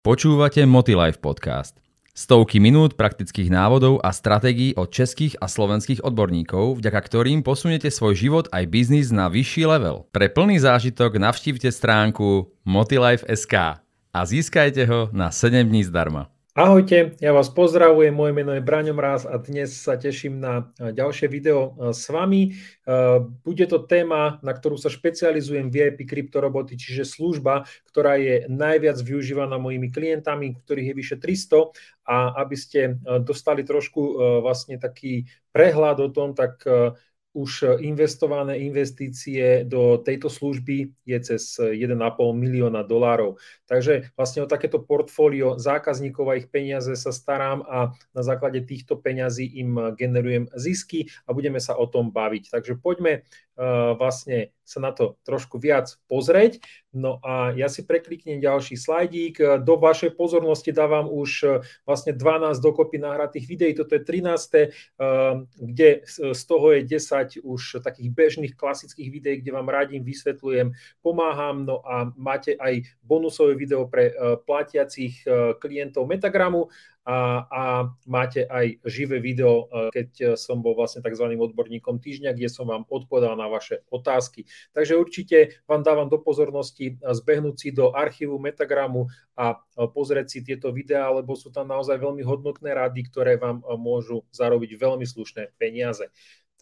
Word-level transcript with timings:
Počúvate 0.00 0.64
Motilife 0.64 1.20
podcast. 1.20 1.76
Stovky 2.16 2.56
minút 2.56 2.96
praktických 2.96 3.52
návodov 3.52 4.00
a 4.00 4.16
stratégií 4.16 4.72
od 4.72 4.88
českých 4.88 5.36
a 5.36 5.44
slovenských 5.44 6.00
odborníkov, 6.00 6.80
vďaka 6.80 7.00
ktorým 7.04 7.44
posunete 7.44 7.92
svoj 7.92 8.16
život 8.16 8.48
aj 8.48 8.64
biznis 8.72 9.12
na 9.12 9.28
vyšší 9.28 9.68
level. 9.68 10.08
Pre 10.08 10.32
plný 10.32 10.56
zážitok 10.64 11.20
navštívte 11.20 11.68
stránku 11.68 12.48
motilife.sk 12.64 13.54
a 14.16 14.20
získajte 14.24 14.88
ho 14.88 15.12
na 15.12 15.28
7 15.28 15.68
dní 15.68 15.84
zdarma. 15.84 16.32
Ahojte, 16.50 17.14
ja 17.22 17.30
vás 17.30 17.46
pozdravujem, 17.46 18.10
moje 18.10 18.34
meno 18.34 18.50
je 18.50 18.58
Braňo 18.58 18.90
Mráz 18.90 19.22
a 19.22 19.38
dnes 19.38 19.70
sa 19.70 19.94
teším 19.94 20.42
na 20.42 20.74
ďalšie 20.82 21.30
video 21.30 21.78
s 21.94 22.10
vami. 22.10 22.58
Bude 23.46 23.70
to 23.70 23.78
téma, 23.86 24.42
na 24.42 24.50
ktorú 24.50 24.74
sa 24.74 24.90
špecializujem 24.90 25.70
VIP 25.70 26.10
kryptoroboty, 26.10 26.74
čiže 26.74 27.06
služba, 27.06 27.70
ktorá 27.94 28.18
je 28.18 28.50
najviac 28.50 28.98
využívaná 28.98 29.62
mojimi 29.62 29.94
klientami, 29.94 30.58
ktorých 30.58 30.90
je 30.90 30.98
vyše 30.98 31.16
300 31.22 31.70
a 32.10 32.42
aby 32.42 32.56
ste 32.58 32.98
dostali 33.22 33.62
trošku 33.62 34.42
vlastne 34.42 34.74
taký 34.74 35.30
prehľad 35.54 36.02
o 36.02 36.10
tom, 36.10 36.34
tak 36.34 36.66
už 37.30 37.78
investované 37.78 38.58
investície 38.58 39.62
do 39.62 40.02
tejto 40.02 40.26
služby 40.26 40.90
je 41.06 41.18
cez 41.22 41.62
1,5 41.62 41.94
milióna 42.34 42.82
dolárov. 42.82 43.38
Takže 43.70 44.10
vlastne 44.18 44.42
o 44.42 44.50
takéto 44.50 44.82
portfólio 44.82 45.54
zákazníkov 45.54 46.26
a 46.26 46.38
ich 46.42 46.50
peniaze 46.50 46.90
sa 46.98 47.14
starám 47.14 47.62
a 47.70 47.94
na 48.10 48.22
základe 48.26 48.66
týchto 48.66 48.98
peňazí 48.98 49.46
im 49.62 49.94
generujem 49.94 50.50
zisky 50.58 51.06
a 51.26 51.30
budeme 51.30 51.62
sa 51.62 51.78
o 51.78 51.86
tom 51.86 52.10
baviť. 52.10 52.50
Takže 52.50 52.82
poďme 52.82 53.22
vlastne 54.00 54.56
sa 54.64 54.78
na 54.78 54.94
to 54.94 55.18
trošku 55.26 55.58
viac 55.58 55.90
pozrieť. 56.06 56.62
No 56.94 57.18
a 57.26 57.50
ja 57.58 57.66
si 57.66 57.82
prekliknem 57.82 58.38
ďalší 58.38 58.78
slajdík. 58.78 59.60
Do 59.66 59.74
vašej 59.76 60.14
pozornosti 60.14 60.70
dávam 60.70 61.10
už 61.10 61.30
uh, 61.42 61.50
vlastne 61.82 62.14
12 62.14 62.62
dokopy 62.62 63.02
nahratých 63.02 63.46
videí. 63.50 63.72
Toto 63.74 63.98
je 63.98 64.02
13. 64.06 64.70
Uh, 64.96 65.44
kde 65.58 66.06
z 66.06 66.42
toho 66.46 66.66
je 66.78 66.80
10 66.86 67.42
už 67.42 67.82
takých 67.82 68.08
bežných 68.14 68.54
klasických 68.54 69.08
videí, 69.10 69.36
kde 69.42 69.52
vám 69.52 69.68
radím, 69.68 70.06
vysvetľujem, 70.06 70.70
pomáham. 71.02 71.66
No 71.66 71.82
a 71.82 72.08
máte 72.14 72.54
aj 72.54 72.86
bonusové 73.02 73.58
video 73.58 73.90
pre 73.90 74.14
platiacich 74.46 75.26
klientov 75.58 76.06
Metagramu 76.06 76.70
a, 77.10 77.18
a 77.50 77.62
máte 78.06 78.46
aj 78.46 78.78
živé 78.86 79.18
video, 79.18 79.66
e, 79.66 79.90
keď 79.90 80.38
som 80.38 80.62
bol 80.62 80.78
vlastne 80.78 81.02
tzv. 81.02 81.26
odborníkom 81.26 81.98
týždňa, 81.98 82.38
kde 82.38 82.46
som 82.46 82.70
vám 82.70 82.86
odpovedal 82.86 83.34
na 83.34 83.50
vaše 83.50 83.82
otázky. 83.90 84.46
Takže 84.70 84.94
určite 84.94 85.58
vám 85.66 85.82
dávam 85.82 86.06
do 86.06 86.22
pozornosti 86.22 87.02
zbehnúť 87.02 87.56
si 87.58 87.68
do 87.74 87.90
archívu 87.90 88.38
Metagramu 88.38 89.10
a 89.34 89.58
pozrieť 89.90 90.26
si 90.30 90.38
tieto 90.46 90.70
videá, 90.70 91.10
lebo 91.10 91.34
sú 91.34 91.50
tam 91.50 91.66
naozaj 91.66 91.98
veľmi 91.98 92.22
hodnotné 92.22 92.70
rady, 92.70 93.10
ktoré 93.10 93.34
vám 93.34 93.66
môžu 93.74 94.22
zarobiť 94.30 94.78
veľmi 94.78 95.02
slušné 95.02 95.58
peniaze. 95.58 96.06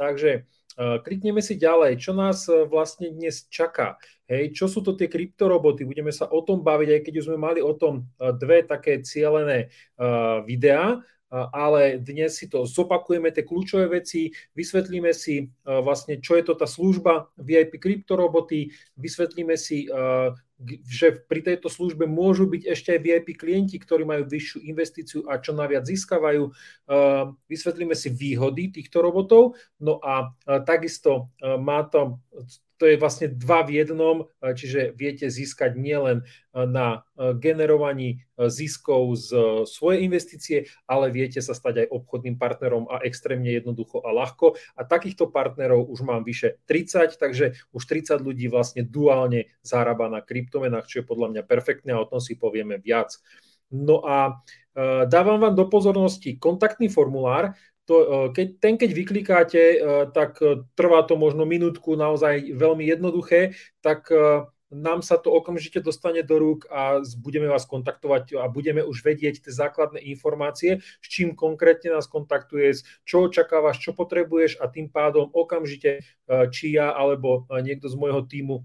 Takže 0.00 0.48
klikneme 0.78 1.42
si 1.42 1.58
ďalej, 1.58 1.98
čo 1.98 2.14
nás 2.14 2.46
vlastne 2.70 3.10
dnes 3.10 3.50
čaká. 3.50 3.98
Hej, 4.28 4.52
čo 4.52 4.68
sú 4.68 4.84
to 4.84 4.92
tie 4.92 5.08
kryptoroboty? 5.08 5.88
Budeme 5.88 6.12
sa 6.12 6.28
o 6.28 6.44
tom 6.44 6.60
baviť, 6.60 6.88
aj 6.94 7.00
keď 7.00 7.14
už 7.16 7.26
sme 7.32 7.38
mali 7.40 7.64
o 7.64 7.72
tom 7.72 8.04
eh, 8.20 8.28
dve 8.36 8.60
také 8.60 9.00
cielené 9.00 9.72
uh, 9.96 10.44
videá, 10.44 11.00
ale 11.30 12.00
dnes 12.00 12.36
si 12.40 12.48
to 12.48 12.64
zopakujeme, 12.64 13.28
tie 13.28 13.44
kľúčové 13.44 14.00
veci, 14.00 14.32
vysvetlíme 14.56 15.12
si 15.12 15.44
uh, 15.44 15.84
vlastne, 15.84 16.20
čo 16.20 16.36
je 16.40 16.44
to 16.48 16.54
tá 16.56 16.64
služba 16.64 17.28
VIP 17.36 17.76
kryptoroboty, 17.80 18.72
vysvetlíme 18.96 19.56
si, 19.60 19.88
že 20.88 21.22
pri 21.30 21.40
tejto 21.44 21.70
službe 21.70 22.08
môžu 22.08 22.50
byť 22.50 22.62
ešte 22.66 22.90
aj 22.96 23.00
VIP 23.04 23.28
klienti, 23.38 23.78
ktorí 23.78 24.02
majú 24.02 24.26
vyššiu 24.26 24.58
investíciu 24.66 25.20
a 25.30 25.38
čo 25.38 25.54
naviac 25.54 25.86
získavajú. 25.86 26.50
Vysvetlíme 27.46 27.94
si 27.94 28.10
výhody 28.10 28.74
týchto 28.74 28.98
robotov, 28.98 29.54
no 29.78 30.02
a 30.02 30.34
takisto 30.66 31.30
má 31.38 31.86
to 31.86 32.18
to 32.78 32.86
je 32.86 32.96
vlastne 32.96 33.26
dva 33.34 33.66
v 33.66 33.82
jednom, 33.82 34.30
e, 34.38 34.54
čiže 34.54 34.94
viete 34.94 35.26
získať 35.26 35.74
nielen 35.74 36.22
e, 36.22 36.24
na 36.62 37.02
e, 37.18 37.34
generovaní 37.34 38.22
ziskov 38.38 39.18
z 39.18 39.30
svojej 39.66 40.06
investície, 40.06 40.70
ale 40.86 41.10
viete 41.10 41.42
sa 41.42 41.58
stať 41.58 41.84
aj 41.84 41.88
obchodným 41.90 42.38
partnerom 42.38 42.86
a 42.86 43.02
extrémne 43.02 43.50
jednoducho 43.50 43.98
a 44.06 44.14
ľahko. 44.14 44.54
A 44.78 44.86
takýchto 44.86 45.26
partnerov 45.26 45.90
už 45.90 46.06
mám 46.06 46.22
vyše 46.22 46.62
30, 46.70 47.18
takže 47.18 47.58
už 47.74 47.82
30 47.82 48.22
ľudí 48.22 48.46
vlastne 48.46 48.86
duálne 48.86 49.50
zarába 49.66 50.06
na 50.06 50.22
kryptomenách, 50.22 50.86
čo 50.86 51.02
je 51.02 51.10
podľa 51.10 51.34
mňa 51.34 51.42
perfektné 51.50 51.90
a 51.98 52.06
o 52.06 52.06
tom 52.06 52.22
si 52.22 52.38
povieme 52.38 52.78
viac. 52.78 53.18
No 53.74 54.06
a 54.06 54.38
dávam 55.10 55.42
vám 55.42 55.58
do 55.58 55.66
pozornosti 55.66 56.38
kontaktný 56.38 56.86
formulár, 56.86 57.58
to, 57.88 57.96
e, 57.96 58.06
keď, 58.36 58.46
ten 58.60 58.74
keď 58.76 58.90
vyklikáte, 58.92 59.60
e, 59.60 59.78
tak 60.12 60.36
e, 60.44 60.60
trvá 60.76 61.08
to 61.08 61.16
možno 61.16 61.48
minútku, 61.48 61.96
naozaj 61.96 62.52
veľmi 62.52 62.84
jednoduché, 62.84 63.56
tak 63.80 64.12
nám 64.70 65.00
sa 65.00 65.16
to 65.16 65.32
okamžite 65.32 65.80
dostane 65.80 66.20
do 66.20 66.36
rúk 66.36 66.68
a 66.68 67.00
budeme 67.16 67.48
vás 67.48 67.64
kontaktovať 67.64 68.36
a 68.36 68.48
budeme 68.52 68.84
už 68.84 69.00
vedieť 69.00 69.48
tie 69.48 69.52
základné 69.52 70.00
informácie, 70.12 70.84
s 70.84 71.06
čím 71.08 71.32
konkrétne 71.32 71.96
nás 71.96 72.04
kontaktuješ, 72.04 72.84
čo 73.04 73.28
očakávaš, 73.28 73.80
čo 73.80 73.96
potrebuješ 73.96 74.60
a 74.60 74.68
tým 74.68 74.92
pádom 74.92 75.32
okamžite 75.32 76.00
e, 76.00 76.00
či 76.52 76.76
ja 76.76 76.92
alebo 76.92 77.48
e, 77.48 77.64
niekto 77.64 77.88
z 77.88 77.96
môjho 77.96 78.22
týmu 78.28 78.56
e, 78.60 78.62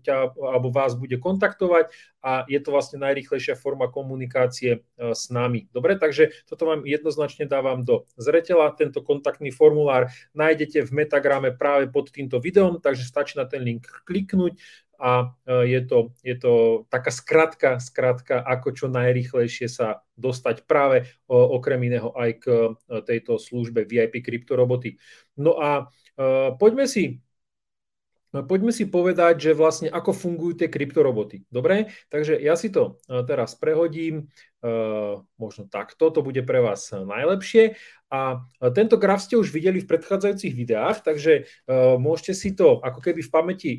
ťa 0.00 0.32
alebo 0.40 0.72
vás 0.72 0.96
bude 0.96 1.20
kontaktovať 1.20 1.92
a 2.24 2.48
je 2.48 2.56
to 2.56 2.72
vlastne 2.72 3.04
najrychlejšia 3.04 3.52
forma 3.52 3.92
komunikácie 3.92 4.80
s 4.96 5.28
nami. 5.28 5.68
Dobre, 5.76 6.00
takže 6.00 6.32
toto 6.48 6.64
vám 6.64 6.88
jednoznačne 6.88 7.44
dávam 7.44 7.84
do 7.84 8.08
zretela. 8.16 8.72
Tento 8.72 9.04
kontaktný 9.04 9.52
formulár 9.52 10.08
nájdete 10.32 10.88
v 10.88 11.04
Metagrame 11.04 11.52
práve 11.52 11.92
pod 11.92 12.08
týmto 12.08 12.40
videom, 12.40 12.80
takže 12.80 13.04
stačí 13.04 13.36
na 13.36 13.44
ten 13.44 13.60
link 13.60 13.84
kliknúť 14.08 14.56
a 15.00 15.34
e, 15.46 15.72
je 15.72 15.80
to, 15.88 15.98
je 16.20 16.36
to 16.36 16.52
taká 16.92 17.10
skratka, 17.10 17.70
skratka, 17.80 18.38
ako 18.42 18.68
čo 18.74 18.86
najrychlejšie 18.92 19.66
sa 19.66 20.04
dostať 20.14 20.68
práve 20.68 21.08
okrem 21.26 21.80
iného 21.88 22.14
aj 22.14 22.30
k 22.38 22.44
e, 22.46 22.68
tejto 23.02 23.40
službe 23.40 23.88
VIP 23.88 24.22
kryptoroboty. 24.22 25.00
No 25.40 25.58
a 25.58 25.70
e, 25.80 26.54
poďme 26.54 26.86
si 26.86 27.23
Poďme 28.34 28.74
si 28.74 28.90
povedať, 28.90 29.38
že 29.38 29.52
vlastne 29.54 29.86
ako 29.86 30.10
fungujú 30.10 30.58
tie 30.58 30.66
kryptoroboty. 30.66 31.46
Dobre, 31.54 31.94
takže 32.10 32.34
ja 32.34 32.58
si 32.58 32.74
to 32.74 32.98
teraz 33.06 33.54
prehodím, 33.54 34.26
možno 35.38 35.70
takto, 35.70 36.10
to 36.10 36.18
bude 36.18 36.42
pre 36.42 36.58
vás 36.58 36.90
najlepšie. 36.90 37.78
A 38.10 38.42
tento 38.74 38.98
graf 38.98 39.22
ste 39.22 39.38
už 39.38 39.54
videli 39.54 39.78
v 39.78 39.90
predchádzajúcich 39.90 40.50
videách, 40.50 41.06
takže 41.06 41.46
môžete 42.02 42.34
si 42.34 42.58
to 42.58 42.82
ako 42.82 42.98
keby 42.98 43.22
v 43.22 43.30
pamäti 43.30 43.72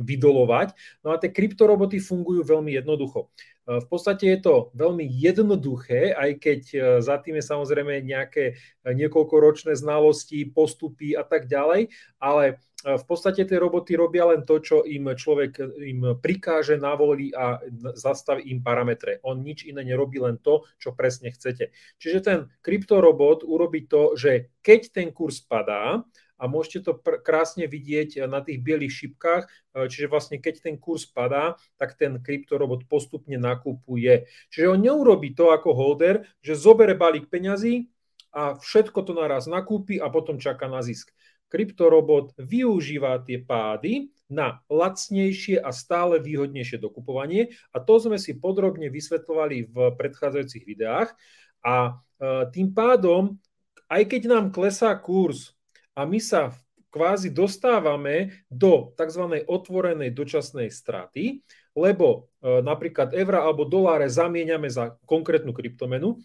vydolovať. 0.00 0.72
No 1.04 1.12
a 1.12 1.20
tie 1.20 1.28
kryptoroboty 1.28 2.00
fungujú 2.00 2.48
veľmi 2.48 2.72
jednoducho. 2.72 3.28
V 3.66 3.86
podstate 3.90 4.30
je 4.30 4.38
to 4.40 4.54
veľmi 4.78 5.02
jednoduché, 5.02 6.14
aj 6.14 6.30
keď 6.38 6.60
za 7.02 7.18
tým 7.18 7.42
je 7.42 7.44
samozrejme 7.44 7.98
nejaké 7.98 8.56
niekoľkoročné 8.86 9.74
znalosti, 9.74 10.46
postupy 10.46 11.18
a 11.18 11.26
tak 11.26 11.50
ďalej, 11.50 11.90
ale 12.22 12.62
v 12.84 13.04
podstate 13.08 13.48
tie 13.48 13.56
roboty 13.56 13.96
robia 13.96 14.28
len 14.28 14.44
to, 14.44 14.60
čo 14.60 14.84
im 14.84 15.08
človek 15.16 15.80
im 15.80 16.20
prikáže, 16.20 16.76
navolí 16.76 17.32
a 17.32 17.56
zastaví 17.96 18.52
im 18.52 18.60
parametre. 18.60 19.18
On 19.24 19.40
nič 19.40 19.64
iné 19.64 19.80
nerobí, 19.80 20.20
len 20.20 20.36
to, 20.36 20.68
čo 20.76 20.92
presne 20.92 21.32
chcete. 21.32 21.72
Čiže 21.96 22.18
ten 22.20 22.38
kryptorobot 22.60 23.48
urobí 23.48 23.88
to, 23.88 24.12
že 24.14 24.52
keď 24.60 24.80
ten 24.92 25.08
kurz 25.10 25.40
padá, 25.40 26.04
a 26.36 26.44
môžete 26.52 26.84
to 26.84 26.92
pr- 27.00 27.16
krásne 27.24 27.64
vidieť 27.64 28.28
na 28.28 28.44
tých 28.44 28.60
bielých 28.60 28.92
šipkách, 28.92 29.48
čiže 29.88 30.12
vlastne 30.12 30.36
keď 30.36 30.68
ten 30.68 30.76
kurz 30.76 31.08
padá, 31.08 31.56
tak 31.80 31.96
ten 31.96 32.20
kryptorobot 32.20 32.84
postupne 32.84 33.40
nakupuje. 33.40 34.28
Čiže 34.52 34.68
on 34.68 34.84
neurobí 34.84 35.32
to 35.32 35.48
ako 35.48 35.72
holder, 35.72 36.28
že 36.44 36.52
zobere 36.52 36.92
balík 36.92 37.32
peňazí 37.32 37.88
a 38.36 38.52
všetko 38.60 39.00
to 39.08 39.16
naraz 39.16 39.48
nakúpi 39.48 39.96
a 39.96 40.12
potom 40.12 40.36
čaká 40.36 40.68
na 40.68 40.84
zisk. 40.84 41.08
Kryptorobot 41.56 42.36
využíva 42.36 43.16
tie 43.24 43.40
pády 43.40 44.12
na 44.28 44.60
lacnejšie 44.68 45.56
a 45.56 45.72
stále 45.72 46.20
výhodnejšie 46.20 46.76
dokupovanie 46.76 47.56
a 47.72 47.80
to 47.80 47.96
sme 47.96 48.20
si 48.20 48.36
podrobne 48.36 48.92
vysvetľovali 48.92 49.72
v 49.72 49.76
predchádzajúcich 49.96 50.64
videách 50.68 51.16
a 51.64 51.96
eh, 51.96 52.44
tým 52.52 52.76
pádom, 52.76 53.40
aj 53.88 54.02
keď 54.04 54.22
nám 54.28 54.52
klesá 54.52 54.92
kurz 55.00 55.56
a 55.96 56.04
my 56.04 56.20
sa 56.20 56.52
kvázi 56.96 57.28
dostávame 57.28 58.44
do 58.48 58.96
tzv. 58.96 59.44
otvorenej 59.44 60.16
dočasnej 60.16 60.72
straty, 60.72 61.44
lebo 61.76 62.32
e, 62.40 62.64
napríklad 62.64 63.12
evra 63.12 63.44
alebo 63.44 63.68
doláre 63.68 64.08
zamieňame 64.08 64.72
za 64.72 64.96
konkrétnu 65.04 65.52
kryptomenu 65.52 66.16
e, 66.16 66.18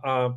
a 0.00 0.32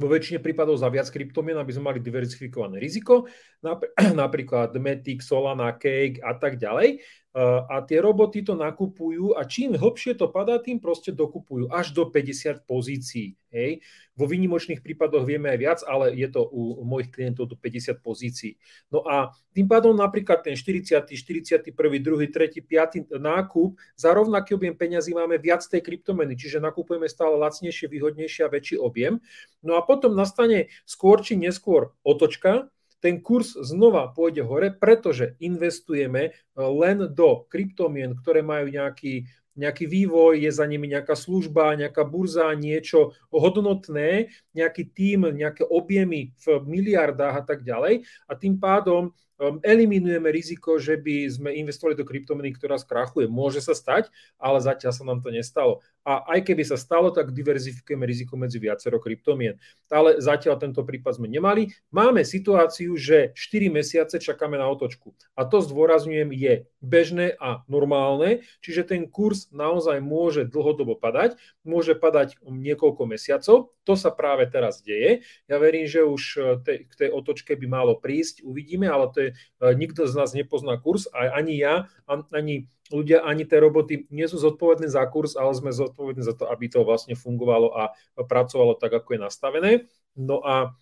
vo 0.00 0.08
väčšine 0.08 0.40
prípadov 0.40 0.80
za 0.80 0.88
viac 0.88 1.12
kryptomien, 1.12 1.60
aby 1.60 1.76
sme 1.76 1.92
mali 1.92 2.00
diverzifikované 2.00 2.80
riziko, 2.80 3.28
napríklad 4.22 4.72
Matic, 4.80 5.20
Solana, 5.20 5.76
Cake 5.76 6.24
a 6.24 6.32
tak 6.40 6.56
ďalej. 6.56 7.04
A 7.36 7.78
tie 7.86 8.02
roboty 8.02 8.42
to 8.42 8.58
nakupujú 8.58 9.38
a 9.38 9.46
čím 9.46 9.78
hlbšie 9.78 10.18
to 10.18 10.26
padá, 10.26 10.58
tým 10.58 10.82
proste 10.82 11.14
dokupujú 11.14 11.70
až 11.70 11.94
do 11.94 12.10
50 12.10 12.66
pozícií. 12.66 13.38
Hej. 13.50 13.82
Vo 14.14 14.30
výnimočných 14.30 14.82
prípadoch 14.82 15.26
vieme 15.26 15.50
aj 15.50 15.58
viac, 15.58 15.80
ale 15.86 16.14
je 16.14 16.26
to 16.30 16.42
u 16.46 16.82
mojich 16.86 17.10
klientov 17.10 17.50
do 17.50 17.58
50 17.58 18.02
pozícií. 18.02 18.58
No 18.90 19.02
a 19.06 19.34
tým 19.54 19.66
pádom 19.66 19.94
napríklad 19.94 20.42
ten 20.42 20.54
40., 20.54 21.06
41., 21.06 21.70
2., 21.70 22.30
3., 22.30 23.10
5. 23.10 23.14
nákup 23.18 23.78
za 23.94 24.10
rovnaký 24.10 24.54
objem 24.54 24.74
peňazí 24.74 25.14
máme 25.14 25.38
viac 25.38 25.62
tej 25.66 25.82
kryptomeny, 25.82 26.34
čiže 26.34 26.62
nakupujeme 26.62 27.06
stále 27.10 27.38
lacnejšie, 27.38 27.90
výhodnejšie 27.90 28.42
a 28.46 28.52
väčší 28.54 28.76
objem. 28.78 29.22
No 29.62 29.78
a 29.78 29.82
potom 29.82 30.14
nastane 30.14 30.70
skôr 30.86 31.22
či 31.22 31.34
neskôr 31.34 31.94
otočka, 32.06 32.70
ten 33.00 33.18
kurz 33.18 33.56
znova 33.56 34.12
pôjde 34.12 34.44
hore, 34.44 34.68
pretože 34.70 35.34
investujeme 35.40 36.22
e, 36.28 36.30
len 36.60 37.08
do 37.10 37.48
kryptomien, 37.48 38.12
ktoré 38.12 38.44
majú 38.44 38.68
nejaký, 38.68 39.24
nejaký 39.56 39.84
vývoj, 39.88 40.40
je 40.40 40.50
za 40.52 40.68
nimi 40.68 40.86
nejaká 40.92 41.16
služba, 41.16 41.74
nejaká 41.74 42.04
burza, 42.04 42.52
niečo 42.52 43.16
hodnotné, 43.32 44.30
nejaký 44.52 44.92
tým, 44.92 45.32
nejaké 45.32 45.64
objemy 45.64 46.36
v 46.38 46.46
miliardách 46.64 47.34
a 47.40 47.44
tak 47.44 47.64
ďalej. 47.64 48.04
A 48.28 48.32
tým 48.36 48.60
pádom 48.60 49.16
eliminujeme 49.64 50.28
riziko, 50.28 50.76
že 50.76 51.00
by 51.00 51.24
sme 51.32 51.50
investovali 51.56 51.96
do 51.96 52.04
kryptomeny, 52.04 52.52
ktorá 52.52 52.76
skrachuje. 52.76 53.24
Môže 53.24 53.64
sa 53.64 53.72
stať, 53.72 54.12
ale 54.36 54.60
zatiaľ 54.60 54.92
sa 54.92 55.04
nám 55.08 55.24
to 55.24 55.32
nestalo. 55.32 55.80
A 56.04 56.24
aj 56.36 56.48
keby 56.48 56.64
sa 56.64 56.80
stalo, 56.80 57.12
tak 57.12 57.32
diverzifikujeme 57.32 58.04
riziko 58.08 58.36
medzi 58.36 58.56
viacero 58.56 59.00
kryptomien. 59.00 59.56
Ale 59.88 60.20
zatiaľ 60.20 60.60
tento 60.60 60.84
prípad 60.84 61.20
sme 61.20 61.28
nemali. 61.28 61.72
Máme 61.92 62.24
situáciu, 62.24 62.96
že 62.96 63.32
4 63.36 63.68
mesiace 63.72 64.16
čakáme 64.16 64.56
na 64.56 64.68
otočku. 64.68 65.12
A 65.36 65.44
to 65.44 65.60
zdôrazňujem 65.60 66.32
je 66.32 66.54
bežné 66.80 67.36
a 67.36 67.64
normálne, 67.68 68.44
čiže 68.64 68.88
ten 68.88 69.08
kurz 69.08 69.52
naozaj 69.52 70.00
môže 70.00 70.48
dlhodobo 70.48 70.96
padať, 70.96 71.36
môže 71.64 71.92
padať 71.92 72.40
niekoľko 72.44 73.02
mesiacov. 73.04 73.72
To 73.84 73.94
sa 73.96 74.08
práve 74.08 74.48
teraz 74.48 74.80
deje. 74.80 75.24
Ja 75.48 75.60
verím, 75.60 75.84
že 75.84 76.04
už 76.04 76.22
eh, 76.36 76.84
k 76.88 76.92
tej 76.96 77.10
otočke 77.12 77.56
by 77.56 77.66
malo 77.68 77.96
prísť, 78.00 78.40
uvidíme, 78.44 78.88
ale 78.88 79.12
to 79.12 79.18
je 79.20 79.29
E, 79.34 79.74
nikto 79.74 80.06
z 80.06 80.14
nás 80.14 80.30
nepozná 80.32 80.76
kurz, 80.78 81.06
ani 81.12 81.58
ja, 81.58 81.88
ani 82.08 82.70
ľudia, 82.90 83.22
ani 83.22 83.46
tie 83.46 83.58
roboty 83.62 84.10
nie 84.10 84.26
sú 84.26 84.36
zodpovední 84.42 84.90
za 84.90 85.06
kurz, 85.06 85.38
ale 85.38 85.54
sme 85.54 85.70
zodpovední 85.70 86.26
za 86.26 86.34
to, 86.34 86.50
aby 86.50 86.66
to 86.66 86.82
vlastne 86.82 87.14
fungovalo 87.14 87.70
a 87.72 87.94
pracovalo 88.18 88.74
tak, 88.74 88.90
ako 88.92 89.14
je 89.14 89.20
nastavené. 89.20 89.70
No 90.18 90.42
a 90.42 90.74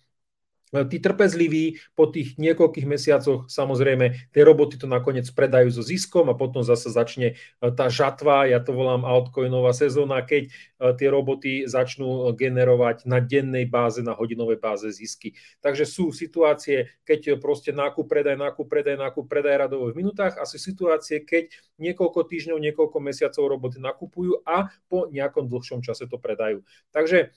tí 0.69 1.01
trpezliví 1.01 1.81
po 1.97 2.05
tých 2.05 2.37
niekoľkých 2.37 2.85
mesiacoch 2.85 3.49
samozrejme 3.49 4.29
tie 4.29 4.43
roboty 4.45 4.77
to 4.77 4.85
nakoniec 4.85 5.25
predajú 5.33 5.73
so 5.73 5.81
ziskom 5.81 6.29
a 6.29 6.37
potom 6.37 6.61
zase 6.61 6.93
začne 6.93 7.33
e, 7.33 7.65
tá 7.73 7.89
žatva, 7.89 8.45
ja 8.45 8.61
to 8.61 8.77
volám 8.77 9.01
altcoinová 9.01 9.73
sezóna, 9.73 10.21
keď 10.21 10.49
e, 10.49 10.49
tie 10.93 11.09
roboty 11.09 11.65
začnú 11.65 12.29
generovať 12.37 13.09
na 13.09 13.17
dennej 13.17 13.65
báze, 13.65 14.05
na 14.05 14.13
hodinovej 14.13 14.61
báze 14.61 14.93
zisky. 14.93 15.33
Takže 15.65 15.89
sú 15.89 16.13
situácie, 16.13 16.93
keď 17.01 17.41
proste 17.41 17.73
nákup, 17.73 18.05
predaj, 18.05 18.37
nákup, 18.37 18.65
predaj, 18.69 18.97
nákup, 19.01 19.25
predaj 19.25 19.65
radovo 19.65 19.89
v 19.89 20.05
minútach 20.05 20.37
a 20.37 20.45
sú 20.45 20.61
situácie, 20.61 21.25
keď 21.25 21.49
niekoľko 21.81 22.29
týždňov, 22.29 22.61
niekoľko 22.61 22.97
mesiacov 23.01 23.43
roboty 23.49 23.81
nakupujú 23.81 24.45
a 24.45 24.69
po 24.85 25.09
nejakom 25.09 25.49
dlhšom 25.49 25.81
čase 25.81 26.05
to 26.05 26.21
predajú. 26.21 26.61
Takže 26.93 27.31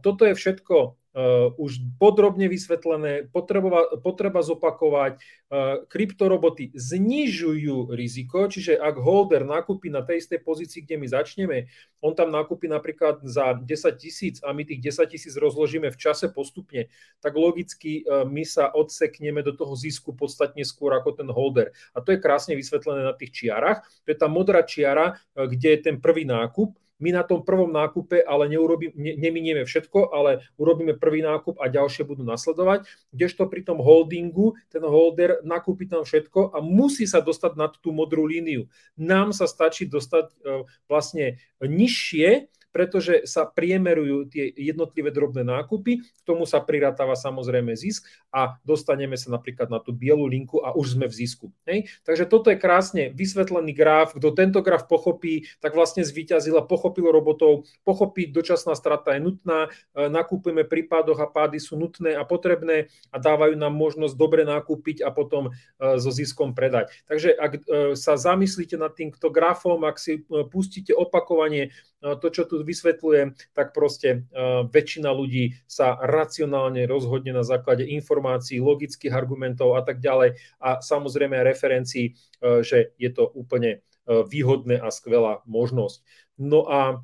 toto 0.00 0.22
je 0.24 0.38
všetko 0.38 0.96
už 1.58 1.82
podrobne 1.98 2.46
vysvetlené, 2.46 3.26
potreba, 3.26 3.98
potreba 3.98 4.38
zopakovať, 4.38 5.18
uh, 5.18 5.82
kryptoroboty 5.90 6.70
znižujú 6.78 7.90
riziko, 7.90 8.46
čiže 8.46 8.78
ak 8.78 9.02
holder 9.02 9.42
nakúpi 9.42 9.90
na 9.90 10.06
tej 10.06 10.22
istej 10.22 10.40
pozícii, 10.46 10.86
kde 10.86 10.96
my 11.00 11.06
začneme, 11.10 11.56
on 11.98 12.14
tam 12.14 12.30
nakúpi 12.30 12.70
napríklad 12.70 13.26
za 13.26 13.58
10 13.58 13.66
tisíc 13.98 14.38
a 14.46 14.54
my 14.54 14.62
tých 14.62 14.78
10 14.94 15.10
tisíc 15.10 15.34
rozložíme 15.34 15.90
v 15.90 15.98
čase 15.98 16.30
postupne, 16.30 16.86
tak 17.18 17.34
logicky 17.34 18.06
uh, 18.06 18.22
my 18.22 18.46
sa 18.46 18.70
odsekneme 18.70 19.42
do 19.42 19.50
toho 19.58 19.74
zisku 19.74 20.14
podstatne 20.14 20.62
skôr 20.62 20.94
ako 20.94 21.18
ten 21.18 21.26
holder. 21.26 21.74
A 21.96 21.98
to 21.98 22.14
je 22.14 22.22
krásne 22.22 22.54
vysvetlené 22.54 23.02
na 23.02 23.14
tých 23.16 23.34
čiarach. 23.34 23.82
To 24.06 24.14
je 24.14 24.18
tá 24.18 24.30
modrá 24.30 24.62
čiara, 24.62 25.18
kde 25.34 25.68
je 25.74 25.80
ten 25.82 25.96
prvý 25.98 26.22
nákup 26.22 26.78
my 26.98 27.14
na 27.14 27.22
tom 27.22 27.46
prvom 27.46 27.70
nákupe 27.70 28.20
ale 28.22 28.50
neurobím, 28.50 28.92
ne, 28.98 29.14
neminieme 29.14 29.62
všetko, 29.64 30.10
ale 30.10 30.46
urobíme 30.58 30.98
prvý 30.98 31.22
nákup 31.22 31.58
a 31.62 31.70
ďalšie 31.70 32.04
budú 32.04 32.26
nasledovať, 32.26 32.86
kdežto 33.14 33.46
pri 33.46 33.62
tom 33.64 33.78
holdingu 33.78 34.58
ten 34.68 34.82
holder 34.82 35.40
nakúpi 35.46 35.86
tam 35.86 36.02
všetko 36.02 36.54
a 36.54 36.58
musí 36.58 37.06
sa 37.06 37.22
dostať 37.22 37.52
nad 37.54 37.72
tú 37.78 37.94
modrú 37.94 38.26
líniu. 38.26 38.66
Nám 38.98 39.30
sa 39.30 39.46
stačí 39.46 39.86
dostať 39.86 40.26
e, 40.28 40.66
vlastne 40.90 41.38
nižšie, 41.62 42.50
pretože 42.78 43.26
sa 43.26 43.42
priemerujú 43.42 44.30
tie 44.30 44.54
jednotlivé 44.54 45.10
drobné 45.10 45.42
nákupy, 45.42 45.98
k 45.98 46.22
tomu 46.22 46.46
sa 46.46 46.62
prirátava 46.62 47.18
samozrejme 47.18 47.74
zisk 47.74 48.06
a 48.30 48.54
dostaneme 48.62 49.18
sa 49.18 49.34
napríklad 49.34 49.66
na 49.66 49.82
tú 49.82 49.90
bielu 49.90 50.22
linku 50.22 50.62
a 50.62 50.70
už 50.78 50.94
sme 50.94 51.10
v 51.10 51.18
zisku. 51.18 51.50
Hej? 51.66 51.90
Takže 52.06 52.30
toto 52.30 52.54
je 52.54 52.62
krásne 52.62 53.10
vysvetlený 53.10 53.74
graf, 53.74 54.14
kto 54.14 54.30
tento 54.30 54.62
graf 54.62 54.86
pochopí, 54.86 55.50
tak 55.58 55.74
vlastne 55.74 56.06
zvíťazil 56.06 56.54
a 56.54 56.62
pochopil 56.62 57.10
robotov, 57.10 57.66
pochopiť 57.82 58.30
dočasná 58.30 58.78
strata 58.78 59.18
je 59.18 59.26
nutná, 59.26 59.74
e, 59.98 60.06
nakúpime 60.06 60.62
prípadoch 60.62 61.18
a 61.18 61.26
pády 61.26 61.58
sú 61.58 61.74
nutné 61.74 62.14
a 62.14 62.22
potrebné 62.22 62.94
a 63.10 63.18
dávajú 63.18 63.58
nám 63.58 63.74
možnosť 63.74 64.14
dobre 64.14 64.46
nakúpiť 64.46 65.02
a 65.02 65.10
potom 65.10 65.50
e, 65.50 65.98
so 65.98 66.14
ziskom 66.14 66.54
predať. 66.54 66.94
Takže 67.10 67.34
ak 67.34 67.52
e, 67.58 67.60
sa 67.98 68.14
zamyslíte 68.14 68.78
nad 68.78 68.94
týmto 68.94 69.34
grafom, 69.34 69.82
ak 69.82 69.98
si 69.98 70.22
pustíte 70.54 70.94
opakovanie 70.94 71.74
to, 71.98 72.28
čo 72.30 72.46
tu 72.46 72.62
vysvetľujem, 72.62 73.34
tak 73.54 73.74
proste 73.74 74.30
väčšina 74.70 75.10
ľudí 75.10 75.58
sa 75.66 75.98
racionálne 75.98 76.86
rozhodne 76.86 77.34
na 77.34 77.42
základe 77.42 77.82
informácií, 77.82 78.62
logických 78.62 79.10
argumentov 79.10 79.74
a 79.74 79.82
tak 79.82 79.98
ďalej 79.98 80.38
a 80.62 80.78
samozrejme 80.78 81.42
referencií, 81.42 82.14
že 82.62 82.94
je 82.94 83.10
to 83.10 83.26
úplne 83.34 83.82
výhodné 84.06 84.78
a 84.78 84.88
skvelá 84.94 85.42
možnosť. 85.44 86.00
No 86.38 86.64
a 86.70 87.02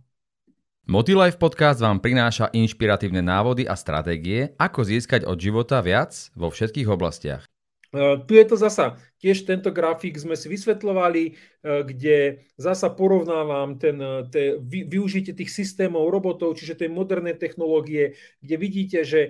Motilife 0.84 1.40
podcast 1.40 1.80
vám 1.80 1.96
prináša 1.96 2.52
inšpiratívne 2.52 3.24
návody 3.24 3.64
a 3.64 3.72
stratégie, 3.72 4.52
ako 4.60 4.84
získať 4.84 5.24
od 5.24 5.40
života 5.40 5.80
viac 5.80 6.12
vo 6.36 6.52
všetkých 6.52 6.88
oblastiach. 6.92 7.48
Tu 8.26 8.32
je 8.34 8.44
to 8.44 8.56
zasa 8.58 8.98
Tiež 9.24 9.48
tento 9.48 9.72
grafik 9.72 10.20
sme 10.20 10.36
si 10.36 10.52
vysvetľovali, 10.52 11.22
e, 11.24 11.32
kde 11.64 12.44
zasa 12.60 12.92
porovnávam 12.92 13.80
ten, 13.80 13.96
e, 13.96 14.28
te, 14.28 14.60
využitie 14.68 15.32
tých 15.32 15.48
systémov 15.48 16.12
robotov, 16.12 16.60
čiže 16.60 16.84
tej 16.84 16.92
moderné 16.92 17.32
technológie, 17.32 18.20
kde 18.44 18.56
vidíte, 18.60 19.00
že 19.00 19.20
e, 19.24 19.28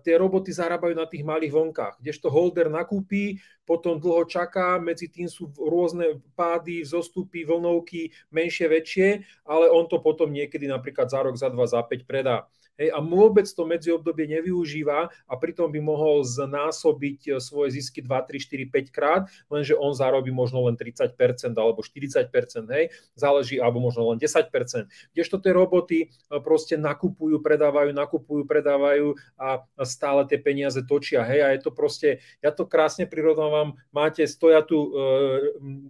tie 0.00 0.16
roboty 0.16 0.56
zarábajú 0.56 0.96
na 0.96 1.04
tých 1.04 1.20
malých 1.20 1.52
vonkách, 1.52 2.00
kdežto 2.00 2.32
holder 2.32 2.72
nakúpí, 2.72 3.36
potom 3.68 4.00
dlho 4.00 4.24
čaká, 4.24 4.80
medzi 4.80 5.12
tým 5.12 5.28
sú 5.28 5.52
rôzne 5.52 6.24
pády, 6.32 6.80
zostupy, 6.80 7.44
vlnovky, 7.44 8.16
menšie, 8.32 8.72
väčšie, 8.72 9.20
ale 9.44 9.68
on 9.68 9.84
to 9.84 10.00
potom 10.00 10.32
niekedy 10.32 10.64
napríklad 10.64 11.12
za 11.12 11.20
rok, 11.20 11.36
za 11.36 11.52
dva, 11.52 11.68
za 11.68 11.84
päť 11.84 12.08
predá. 12.08 12.48
Hej, 12.76 12.92
a 12.92 13.00
vôbec 13.00 13.48
to 13.48 13.64
medziobdobie 13.64 14.28
nevyužíva 14.38 15.08
a 15.08 15.34
pritom 15.36 15.72
by 15.72 15.80
mohol 15.80 16.22
znásobiť 16.22 17.40
svoje 17.40 17.80
zisky 17.80 18.04
2, 18.04 18.08
3, 18.08 18.68
4, 18.68 18.68
5 18.68 18.96
krát 18.96 19.22
lenže 19.50 19.76
on 19.78 19.94
zarobí 19.94 20.30
možno 20.30 20.66
len 20.66 20.76
30% 20.76 21.16
alebo 21.56 21.82
40%, 21.82 22.30
hej, 22.70 22.92
záleží, 23.14 23.56
alebo 23.62 23.80
možno 23.80 24.10
len 24.12 24.18
10%. 24.18 24.90
Kdežto 25.14 25.36
tie 25.38 25.52
roboty 25.54 25.98
e, 26.04 26.06
proste 26.42 26.76
nakupujú, 26.76 27.40
predávajú, 27.40 27.90
nakupujú, 27.94 28.42
predávajú 28.44 29.16
a 29.38 29.62
stále 29.86 30.26
tie 30.26 30.38
peniaze 30.40 30.82
točia, 30.84 31.22
hej, 31.24 31.40
a 31.42 31.48
je 31.54 31.60
to 31.62 31.70
proste, 31.70 32.22
ja 32.42 32.50
to 32.50 32.66
krásne 32.66 33.06
prirovnávam, 33.06 33.78
máte 33.94 34.26
stojatú, 34.26 34.78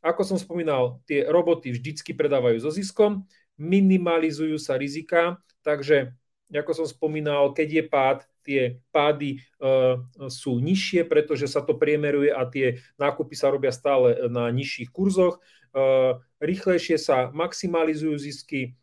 ako 0.00 0.22
som 0.24 0.38
spomínal, 0.40 1.00
tie 1.04 1.28
roboty 1.28 1.72
vždycky 1.76 2.16
predávajú 2.16 2.64
so 2.64 2.72
ziskom, 2.72 3.24
minimalizujú 3.60 4.56
sa 4.56 4.80
rizika, 4.80 5.36
takže 5.60 6.16
ako 6.50 6.82
som 6.82 6.86
spomínal, 6.88 7.52
keď 7.54 7.68
je 7.68 7.84
pád, 7.86 8.18
tie 8.40 8.60
pády 8.90 9.38
uh, 9.60 10.00
sú 10.32 10.58
nižšie, 10.58 11.06
pretože 11.06 11.46
sa 11.46 11.60
to 11.60 11.76
priemeruje 11.76 12.32
a 12.32 12.42
tie 12.48 12.80
nákupy 12.96 13.36
sa 13.36 13.52
robia 13.52 13.70
stále 13.70 14.16
na 14.32 14.48
nižších 14.50 14.90
kurzoch. 14.90 15.38
Uh, 15.70 16.18
rýchlejšie 16.42 16.98
sa 16.98 17.30
maximalizujú 17.30 18.16
zisky, 18.18 18.74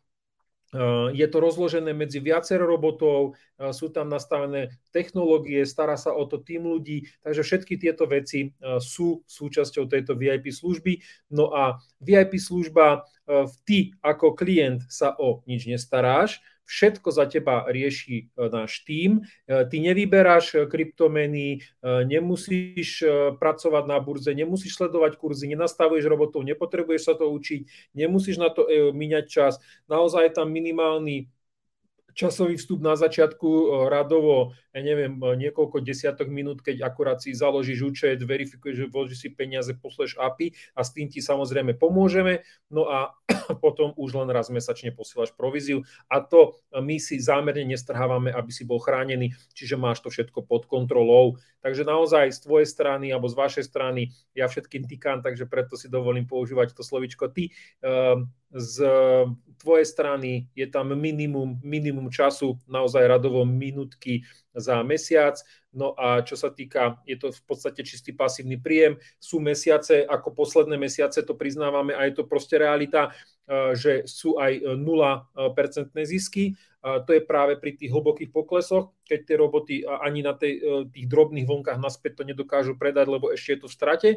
je 1.16 1.26
to 1.32 1.38
rozložené 1.40 1.96
medzi 1.96 2.20
viacero 2.20 2.68
robotov, 2.68 3.40
sú 3.72 3.88
tam 3.88 4.12
nastavené 4.12 4.76
technológie, 4.92 5.64
stará 5.64 5.96
sa 5.96 6.12
o 6.12 6.28
to 6.28 6.44
tým 6.44 6.68
ľudí, 6.68 7.08
takže 7.24 7.40
všetky 7.40 7.74
tieto 7.80 8.04
veci 8.04 8.52
sú 8.76 9.24
súčasťou 9.24 9.88
tejto 9.88 10.12
VIP 10.12 10.52
služby. 10.52 11.00
No 11.32 11.56
a 11.56 11.80
VIP 12.04 12.36
služba, 12.36 13.08
ty 13.64 13.96
ako 14.04 14.36
klient 14.36 14.84
sa 14.92 15.16
o 15.16 15.40
nič 15.48 15.64
nestaráš, 15.64 16.44
všetko 16.68 17.08
za 17.08 17.24
teba 17.24 17.64
rieši 17.64 18.28
e, 18.28 18.48
náš 18.52 18.84
tím. 18.84 19.24
E, 19.48 19.64
ty 19.64 19.80
nevyberáš 19.80 20.54
e, 20.54 20.58
kryptomeny, 20.68 21.64
nemusíš 22.04 23.00
pracovať 23.40 23.84
na 23.88 23.98
burze, 24.02 24.34
nemusíš 24.36 24.76
sledovať 24.76 25.16
kurzy, 25.16 25.48
nenastavuješ 25.48 26.04
robotov, 26.04 26.44
nepotrebuješ 26.44 27.02
sa 27.08 27.14
to 27.16 27.32
učiť, 27.32 27.94
nemusíš 27.96 28.36
na 28.36 28.52
to 28.52 28.68
míňať 28.92 29.24
čas. 29.24 29.56
Naozaj 29.88 30.28
je 30.28 30.32
tam 30.36 30.52
minimálny 30.52 31.32
časový 32.18 32.58
vstup 32.58 32.82
na 32.82 32.98
začiatku 32.98 33.46
e, 33.46 33.66
radovo, 33.86 34.58
ja 34.74 34.82
neviem, 34.82 35.14
e, 35.22 35.38
niekoľko 35.46 35.78
desiatok 35.86 36.26
minút, 36.26 36.66
keď 36.66 36.82
akurát 36.82 37.22
si 37.22 37.30
založíš 37.30 37.86
účet, 37.86 38.18
verifikuješ, 38.18 38.74
že 38.74 38.90
vložíš 38.90 39.18
si 39.22 39.28
peniaze, 39.30 39.70
posleš 39.78 40.18
API 40.18 40.50
a 40.74 40.82
s 40.82 40.90
tým 40.90 41.06
ti 41.06 41.22
samozrejme 41.22 41.78
pomôžeme. 41.78 42.42
No 42.74 42.90
a 42.90 43.14
potom 43.64 43.94
už 43.94 44.18
len 44.18 44.34
raz 44.34 44.50
mesačne 44.50 44.90
posielaš 44.90 45.30
províziu 45.38 45.86
a 46.10 46.18
to 46.18 46.58
my 46.74 46.98
si 46.98 47.22
zámerne 47.22 47.62
nestrhávame, 47.62 48.34
aby 48.34 48.50
si 48.50 48.66
bol 48.66 48.82
chránený, 48.82 49.38
čiže 49.54 49.78
máš 49.78 50.02
to 50.02 50.10
všetko 50.10 50.42
pod 50.42 50.66
kontrolou. 50.66 51.38
Takže 51.62 51.86
naozaj 51.86 52.34
z 52.34 52.40
tvojej 52.42 52.66
strany 52.66 53.14
alebo 53.14 53.30
z 53.30 53.38
vašej 53.38 53.64
strany 53.70 54.10
ja 54.34 54.50
všetkým 54.50 54.90
týkam, 54.90 55.22
takže 55.22 55.46
preto 55.46 55.78
si 55.78 55.86
dovolím 55.86 56.26
používať 56.26 56.74
to 56.74 56.82
slovičko 56.82 57.30
ty. 57.30 57.54
Ehm, 57.82 58.30
z 58.52 58.76
tvojej 59.58 59.86
strany 59.86 60.46
je 60.54 60.66
tam 60.70 60.94
minimum, 60.94 61.58
minimum 61.60 62.08
času, 62.08 62.56
naozaj 62.70 63.04
radovo 63.10 63.42
minútky 63.42 64.22
za 64.54 64.80
mesiac. 64.86 65.36
No 65.74 65.92
a 65.98 66.22
čo 66.24 66.38
sa 66.38 66.48
týka, 66.48 66.96
je 67.04 67.18
to 67.18 67.34
v 67.34 67.42
podstate 67.44 67.84
čistý 67.84 68.14
pasívny 68.14 68.56
príjem. 68.56 68.96
Sú 69.20 69.42
mesiace, 69.42 70.06
ako 70.06 70.32
posledné 70.32 70.78
mesiace, 70.80 71.20
to 71.20 71.36
priznávame 71.36 71.92
a 71.92 72.06
je 72.08 72.16
to 72.16 72.24
proste 72.24 72.56
realita, 72.56 73.10
eh, 73.10 73.37
že 73.72 74.04
sú 74.04 74.36
aj 74.36 74.60
0% 74.76 74.84
zisky 76.04 76.52
to 76.78 77.10
je 77.10 77.26
práve 77.26 77.58
pri 77.58 77.74
tých 77.74 77.90
hlbokých 77.90 78.30
poklesoch, 78.30 78.94
keď 79.02 79.20
tie 79.26 79.36
roboty 79.36 79.74
ani 79.82 80.22
na 80.22 80.30
tej, 80.38 80.62
e, 80.62 80.86
tých 80.94 81.10
drobných 81.10 81.42
vlnkách 81.42 81.74
naspäť 81.74 82.22
to 82.22 82.28
nedokážu 82.28 82.78
predať, 82.78 83.10
lebo 83.10 83.34
ešte 83.34 83.58
je 83.58 83.60
to 83.66 83.68
v 83.68 83.74
strate. 83.74 84.10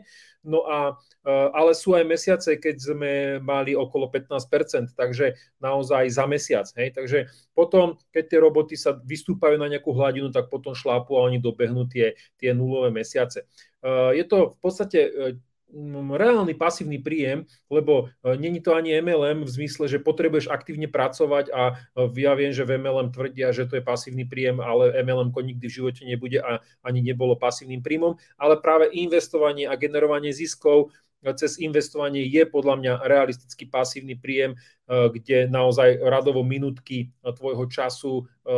No 0.45 0.69
a, 0.69 0.93
e, 1.25 1.31
ale 1.31 1.73
sú 1.73 1.97
aj 1.97 2.05
mesiace, 2.05 2.61
keď 2.61 2.75
sme 2.77 3.11
mali 3.41 3.73
okolo 3.73 4.13
15%, 4.13 4.93
takže 4.93 5.41
naozaj 5.57 6.05
za 6.13 6.29
mesiac. 6.29 6.69
Hej? 6.77 6.93
Takže 6.93 7.19
potom, 7.57 7.97
keď 8.13 8.23
tie 8.29 8.39
roboty 8.39 8.75
sa 8.77 8.93
vystúpajú 8.93 9.57
na 9.57 9.65
nejakú 9.65 9.89
hladinu, 9.97 10.29
tak 10.29 10.53
potom 10.53 10.77
šlápu 10.77 11.17
a 11.17 11.25
oni 11.25 11.41
dobehnú 11.41 11.89
tie, 11.89 12.13
tie 12.37 12.53
nulové 12.53 12.93
mesiace. 12.93 13.49
E, 13.81 14.21
je 14.21 14.25
to 14.29 14.53
v 14.53 14.59
podstate 14.61 14.99
reálny 16.15 16.53
pasívny 16.53 16.99
príjem, 16.99 17.47
lebo 17.71 18.11
e, 18.23 18.35
není 18.35 18.59
to 18.59 18.75
ani 18.75 18.99
MLM 18.99 19.47
v 19.47 19.49
zmysle, 19.49 19.87
že 19.87 20.03
potrebuješ 20.03 20.51
aktívne 20.51 20.91
pracovať 20.91 21.49
a 21.51 21.79
e, 21.95 22.11
ja 22.19 22.35
viem, 22.35 22.51
že 22.51 22.67
v 22.67 22.75
MLM 22.77 23.15
tvrdia, 23.15 23.55
že 23.55 23.65
to 23.65 23.79
je 23.79 23.83
pasívny 23.83 24.27
príjem, 24.27 24.59
ale 24.59 24.91
MLM 24.99 25.31
nikdy 25.31 25.65
v 25.67 25.75
živote 25.81 26.01
nebude 26.03 26.43
a 26.43 26.59
ani 26.83 26.99
nebolo 27.01 27.39
pasívnym 27.39 27.79
príjmom, 27.79 28.19
ale 28.35 28.59
práve 28.59 28.91
investovanie 28.91 29.65
a 29.65 29.79
generovanie 29.79 30.35
ziskov 30.35 30.91
cez 31.37 31.61
investovanie 31.61 32.25
je 32.25 32.43
podľa 32.49 32.75
mňa 32.81 32.93
realistický 33.05 33.69
pasívny 33.69 34.17
príjem, 34.17 34.57
eh, 34.57 35.07
kde 35.13 35.45
naozaj 35.45 36.01
radovo 36.01 36.41
minútky 36.41 37.13
tvojho 37.21 37.69
času 37.69 38.25
eh, 38.25 38.49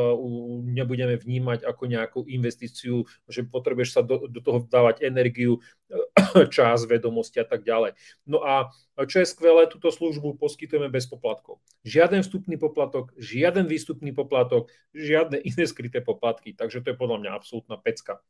nebudeme 0.63 1.20
vnímať 1.20 1.67
ako 1.67 1.84
nejakú 1.91 2.20
investíciu, 2.32 3.03
že 3.27 3.43
potrebuješ 3.43 4.00
sa 4.00 4.01
do, 4.01 4.32
do 4.32 4.39
toho 4.39 4.63
dávať 4.63 5.03
energiu, 5.03 5.60
čas, 6.55 6.88
vedomosti 6.88 7.38
a 7.43 7.46
tak 7.46 7.67
ďalej. 7.67 7.93
No 8.25 8.41
a 8.41 8.72
čo 9.05 9.22
je 9.22 9.27
skvelé, 9.27 9.65
túto 9.65 9.89
službu 9.89 10.38
poskytujeme 10.38 10.89
bez 10.89 11.10
poplatkov. 11.10 11.62
Žiaden 11.86 12.22
vstupný 12.22 12.55
poplatok, 12.58 13.13
žiaden 13.17 13.65
výstupný 13.65 14.13
poplatok, 14.13 14.70
žiadne 14.93 15.41
iné 15.50 15.65
skryté 15.67 16.01
poplatky. 16.01 16.53
Takže 16.53 16.82
to 16.82 16.93
je 16.93 17.00
podľa 17.00 17.17
mňa 17.25 17.32
absolútna 17.36 17.77
pecka 17.77 18.22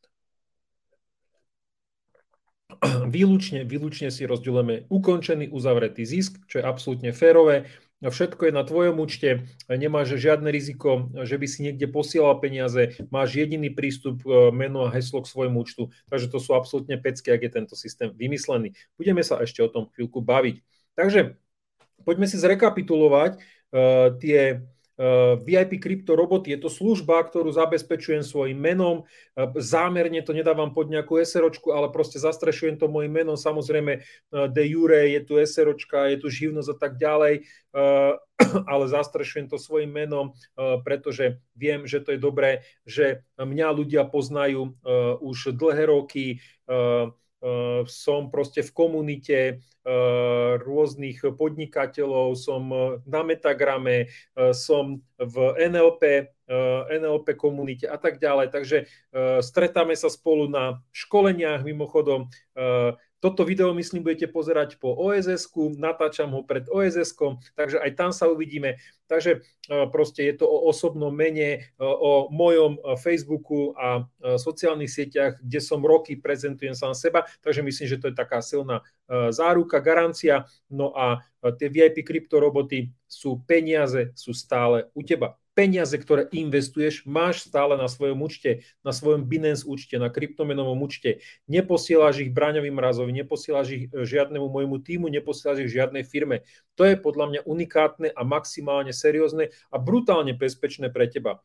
výlučne, 3.15 3.63
výlučne 3.67 4.10
si 4.10 4.24
rozdielujeme 4.27 4.88
ukončený, 4.88 5.51
uzavretý 5.51 6.03
zisk, 6.08 6.41
čo 6.48 6.62
je 6.62 6.67
absolútne 6.67 7.12
férové. 7.12 7.70
Všetko 8.03 8.51
je 8.51 8.53
na 8.53 8.67
tvojom 8.67 9.00
účte, 9.00 9.48
nemáš 9.72 10.20
žiadne 10.20 10.51
riziko, 10.51 11.08
že 11.24 11.39
by 11.39 11.48
si 11.48 11.63
niekde 11.63 11.88
posielal 11.88 12.36
peniaze, 12.43 13.00
máš 13.08 13.39
jediný 13.39 13.72
prístup, 13.72 14.20
e, 14.27 14.51
meno 14.51 14.84
a 14.84 14.91
heslo 14.91 15.24
k 15.24 15.32
svojmu 15.32 15.63
účtu, 15.63 15.88
takže 16.12 16.27
to 16.27 16.43
sú 16.43 16.51
absolútne 16.51 17.00
pecky, 17.00 17.32
ak 17.32 17.48
je 17.48 17.51
tento 17.55 17.75
systém 17.79 18.12
vymyslený. 18.12 18.75
Budeme 19.00 19.24
sa 19.24 19.39
ešte 19.39 19.63
o 19.63 19.72
tom 19.72 19.88
chvíľku 19.96 20.20
baviť. 20.20 20.60
Takže 21.00 21.39
poďme 22.03 22.27
si 22.27 22.36
zrekapitulovať 22.36 23.39
uh, 23.39 24.12
tie 24.20 24.67
VIP 25.43 25.81
Crypto 25.83 26.15
Robot 26.15 26.48
je 26.48 26.55
to 26.55 26.72
služba, 26.72 27.19
ktorú 27.25 27.51
zabezpečujem 27.51 28.24
svojim 28.24 28.55
menom. 28.55 29.03
Eh, 29.03 29.50
zámerne 29.60 30.24
to 30.24 30.31
nedávam 30.31 30.72
pod 30.72 30.88
nejakú 30.88 31.19
SROčku, 31.19 31.75
ale 31.75 31.91
proste 31.91 32.22
zastrešujem 32.22 32.79
to 32.79 32.88
mojim 32.88 33.12
menom. 33.12 33.36
Samozrejme, 33.36 33.93
eh, 34.00 34.48
de 34.48 34.63
jure 34.69 35.12
je 35.12 35.19
tu 35.25 35.36
SROčka, 35.36 36.07
je 36.13 36.17
tu 36.24 36.27
živnosť 36.31 36.69
a 36.72 36.77
tak 36.77 36.93
ďalej, 37.01 37.45
ale 38.72 38.86
zastrešujem 38.86 39.50
to 39.50 39.57
svojim 39.57 39.89
menom, 39.89 40.38
pretože 40.86 41.41
viem, 41.57 41.89
že 41.89 42.05
to 42.05 42.13
je 42.13 42.22
dobré, 42.22 42.62
že 42.86 43.25
mňa 43.33 43.67
ľudia 43.74 44.05
poznajú 44.05 44.77
už 45.25 45.57
dlhé 45.57 45.89
roky, 45.89 46.38
Eh, 46.63 47.12
som 47.88 48.31
proste 48.31 48.63
v 48.63 48.71
komunite 48.71 49.38
eh, 49.59 50.51
rôznych 50.63 51.19
podnikateľov, 51.35 52.39
som 52.39 52.63
eh, 52.71 52.81
na 53.03 53.21
Metagrame, 53.27 54.07
som 54.55 55.03
v 55.19 55.35
NLP, 55.59 56.31
NLP 56.91 57.39
komunite 57.39 57.88
a 57.88 57.95
tak 57.95 58.19
ďalej. 58.19 58.51
Takže 58.51 58.77
stretáme 59.39 59.95
sa 59.95 60.12
spolu 60.12 60.51
na 60.51 60.83
školeniach, 60.91 61.63
mimochodom 61.63 62.27
toto 63.24 63.48
video, 63.48 63.72
myslím, 63.72 64.03
budete 64.03 64.27
pozerať 64.27 64.75
po 64.84 64.92
OSS-ku, 65.00 65.80
natáčam 65.80 66.36
ho 66.36 66.44
pred 66.44 66.68
OSS-kom, 66.68 67.39
takže 67.56 67.80
aj 67.80 67.92
tam 67.96 68.12
sa 68.12 68.27
uvidíme. 68.27 68.84
Takže 69.08 69.39
e, 69.39 69.88
proste 69.88 70.27
je 70.27 70.44
to 70.44 70.46
o 70.51 70.68
osobnom 70.68 71.08
mene, 71.08 71.63
e, 71.63 71.80
o 71.80 72.27
mojom 72.27 72.75
e, 72.75 73.00
Facebooku 73.00 73.72
a 73.80 74.03
sociálnych 74.36 74.92
sieťach, 74.92 75.39
kde 75.39 75.60
som 75.63 75.80
roky 75.80 76.20
prezentujem 76.20 76.75
sám 76.75 76.92
seba, 76.92 77.24
takže 77.39 77.63
myslím, 77.63 77.88
že 77.88 78.00
to 78.03 78.12
je 78.12 78.15
taká 78.20 78.44
silná 78.44 78.84
záruka, 79.32 79.80
garancia. 79.80 80.44
No 80.68 80.92
a 80.92 81.24
tie 81.60 81.68
VIP 81.72 82.03
kryptoroboty 82.03 82.92
sú 83.08 83.39
peniaze, 83.48 84.12
sú 84.20 84.36
stále 84.36 84.92
u 84.92 85.03
teba. 85.03 85.39
Peniaze, 85.53 85.93
ktoré 85.98 86.27
investuješ, 86.33 87.05
máš 87.05 87.45
stále 87.45 87.77
na 87.77 87.86
svojom 87.86 88.19
účte, 88.25 88.65
na 88.81 88.89
svojom 88.89 89.29
Binance 89.29 89.65
účte, 89.65 90.01
na 90.01 90.10
kryptomenovom 90.10 90.81
účte. 90.81 91.22
Neposielaš 91.45 92.25
ich 92.25 92.33
Braňovým 92.33 92.77
razovi, 92.77 93.13
neposielaš 93.13 93.67
ich 93.69 93.83
e, 93.89 94.03
žiadnemu 94.05 94.50
môjmu 94.50 94.77
týmu, 94.81 95.07
neposielaš 95.13 95.65
ich 95.65 95.74
žiadnej 95.74 96.03
firme. 96.03 96.41
To 96.75 96.86
je 96.86 96.98
podľa 96.98 97.25
mňa 97.29 97.41
unikátne 97.45 98.10
a 98.12 98.22
maximálne 98.25 98.91
seriózne 98.91 99.53
a 99.69 99.77
brutálne 99.77 100.33
bezpečné 100.33 100.89
pre 100.89 101.05
teba 101.07 101.39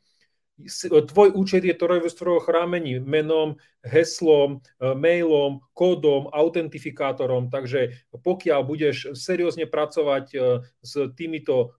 tvoj 1.06 1.38
účet 1.38 1.62
je 1.62 1.74
trojvrstvového 1.74 2.42
chrámení 2.42 2.98
menom, 2.98 3.56
heslom, 3.86 4.58
e, 4.58 4.94
mailom, 4.98 5.62
kódom, 5.70 6.26
autentifikátorom, 6.34 7.46
takže 7.46 7.94
pokiaľ 8.10 8.60
budeš 8.66 9.14
seriózne 9.14 9.70
pracovať 9.70 10.26
e, 10.34 10.38
s 10.82 10.92
týmito 11.14 11.78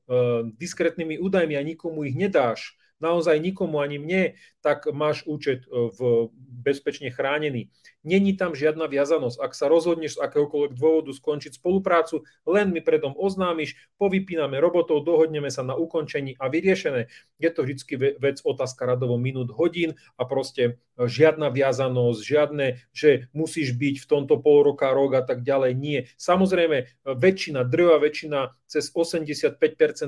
diskrétnymi 0.55 1.19
údajmi 1.19 1.55
a 1.59 1.63
nikomu 1.63 2.07
ich 2.07 2.15
nedáš, 2.15 2.79
naozaj 2.99 3.39
nikomu 3.39 3.79
ani 3.79 3.97
mne, 3.97 4.23
tak 4.59 4.87
máš 4.91 5.23
účet 5.23 5.65
e, 5.65 5.89
v 5.91 6.29
bezpečne 6.59 7.07
chránený. 7.09 7.71
Není 8.03 8.39
tam 8.39 8.55
žiadna 8.55 8.87
viazanosť. 8.87 9.39
Ak 9.39 9.51
sa 9.55 9.67
rozhodneš 9.67 10.15
z 10.15 10.23
akéhokoľvek 10.23 10.75
dôvodu 10.75 11.11
skončiť 11.11 11.59
spoluprácu, 11.59 12.23
len 12.47 12.71
mi 12.71 12.79
predom 12.79 13.11
oznámiš, 13.15 13.75
povypíname 13.99 14.59
robotov, 14.59 15.03
dohodneme 15.03 15.51
sa 15.51 15.63
na 15.63 15.75
ukončení 15.75 16.35
a 16.39 16.47
vyriešené. 16.47 17.11
Je 17.39 17.49
to 17.51 17.63
vždy 17.63 18.19
vec 18.19 18.39
otázka 18.43 18.87
radovo 18.87 19.19
minút, 19.19 19.51
hodín 19.55 19.95
a 20.19 20.23
proste 20.27 20.63
e, 20.63 20.71
žiadna 21.07 21.51
viazanosť, 21.51 22.19
žiadne, 22.19 22.67
že 22.91 23.31
musíš 23.31 23.75
byť 23.75 23.95
v 24.03 24.07
tomto 24.07 24.43
pol 24.43 24.67
roka, 24.67 24.91
rok 24.91 25.15
a 25.19 25.23
tak 25.23 25.43
ďalej. 25.47 25.71
Nie. 25.79 25.99
Samozrejme, 26.19 26.77
e, 26.83 26.85
väčšina, 27.03 27.63
drvá 27.63 27.99
väčšina, 28.03 28.59
cez 28.69 28.93
85% 28.93 29.57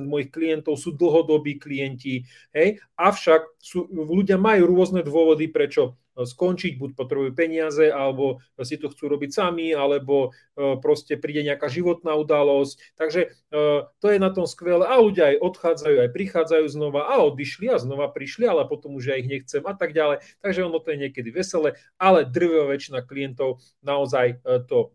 mojich 0.05 0.29
klientov 0.29 0.77
sú 0.77 0.93
dlhodobí 0.93 1.57
klienti, 1.57 2.29
hej, 2.53 2.77
avšak 2.93 3.57
sú, 3.57 3.89
ľudia 3.89 4.37
majú 4.37 4.50
rôzne 4.59 4.99
dôvody, 5.07 5.47
prečo 5.47 5.95
e, 6.19 6.27
skončiť, 6.27 6.75
buď 6.75 6.91
potrebujú 6.99 7.31
peniaze, 7.31 7.87
alebo 7.87 8.43
si 8.59 8.75
to 8.75 8.91
chcú 8.91 9.07
robiť 9.07 9.31
sami, 9.31 9.71
alebo 9.71 10.35
e, 10.59 10.75
proste 10.83 11.15
príde 11.15 11.47
nejaká 11.47 11.71
životná 11.71 12.19
udalosť. 12.19 12.99
Takže 12.99 13.21
e, 13.31 13.57
to 13.87 14.07
je 14.11 14.19
na 14.19 14.35
tom 14.35 14.43
skvelé. 14.43 14.83
A 14.83 14.99
ľudia 14.99 15.31
aj 15.31 15.37
odchádzajú, 15.39 15.95
aj 16.03 16.11
prichádzajú 16.11 16.65
znova 16.67 17.07
a 17.07 17.23
odišli 17.23 17.71
a 17.71 17.79
znova 17.79 18.11
prišli, 18.11 18.43
ale 18.43 18.67
potom 18.67 18.99
už 18.99 19.07
ja 19.07 19.15
ich 19.15 19.31
nechcem 19.31 19.63
a 19.63 19.71
tak 19.71 19.95
ďalej. 19.95 20.19
Takže 20.43 20.67
ono 20.67 20.83
to 20.83 20.91
je 20.91 21.07
niekedy 21.07 21.31
veselé, 21.31 21.79
ale 21.95 22.27
drvivá 22.27 22.67
väčšina 22.67 23.07
klientov 23.07 23.63
naozaj 23.79 24.43
to 24.67 24.91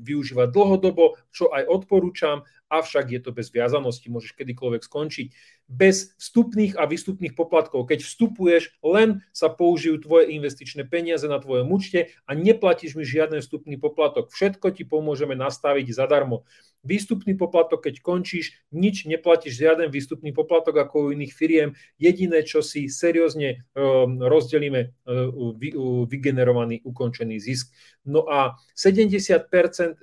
využíva 0.00 0.48
dlhodobo, 0.48 1.20
čo 1.28 1.52
aj 1.52 1.68
odporúčam 1.68 2.46
avšak 2.80 3.10
je 3.10 3.20
to 3.22 3.30
bez 3.30 3.50
viazanosti, 3.54 4.10
môžeš 4.10 4.34
kedykoľvek 4.34 4.82
skončiť. 4.86 5.26
Bez 5.64 6.12
vstupných 6.20 6.76
a 6.76 6.84
výstupných 6.84 7.32
poplatkov. 7.32 7.88
Keď 7.88 8.04
vstupuješ, 8.04 8.76
len 8.84 9.24
sa 9.32 9.48
použijú 9.48 10.02
tvoje 10.02 10.34
investičné 10.36 10.84
peniaze 10.84 11.24
na 11.24 11.40
tvojom 11.40 11.70
účte 11.72 12.12
a 12.28 12.30
neplatíš 12.36 12.98
mi 12.98 13.06
žiaden 13.06 13.40
vstupný 13.40 13.80
poplatok. 13.80 14.28
Všetko 14.28 14.76
ti 14.76 14.84
pomôžeme 14.84 15.32
nastaviť 15.32 15.94
zadarmo. 15.94 16.44
Výstupný 16.84 17.32
poplatok, 17.32 17.88
keď 17.88 18.04
končíš, 18.04 18.60
nič 18.68 19.08
neplatíš, 19.08 19.56
žiaden 19.56 19.88
výstupný 19.88 20.36
poplatok 20.36 20.84
ako 20.84 21.08
u 21.08 21.12
iných 21.16 21.32
firiem. 21.32 21.72
Jediné, 21.96 22.44
čo 22.44 22.60
si 22.60 22.92
seriózne 22.92 23.64
um, 23.72 24.20
rozdelíme, 24.20 24.92
uh, 25.08 26.04
vygenerovaný 26.04 26.84
ukončený 26.84 27.40
zisk. 27.40 27.72
No 28.04 28.28
a 28.28 28.60
70% 28.76 29.48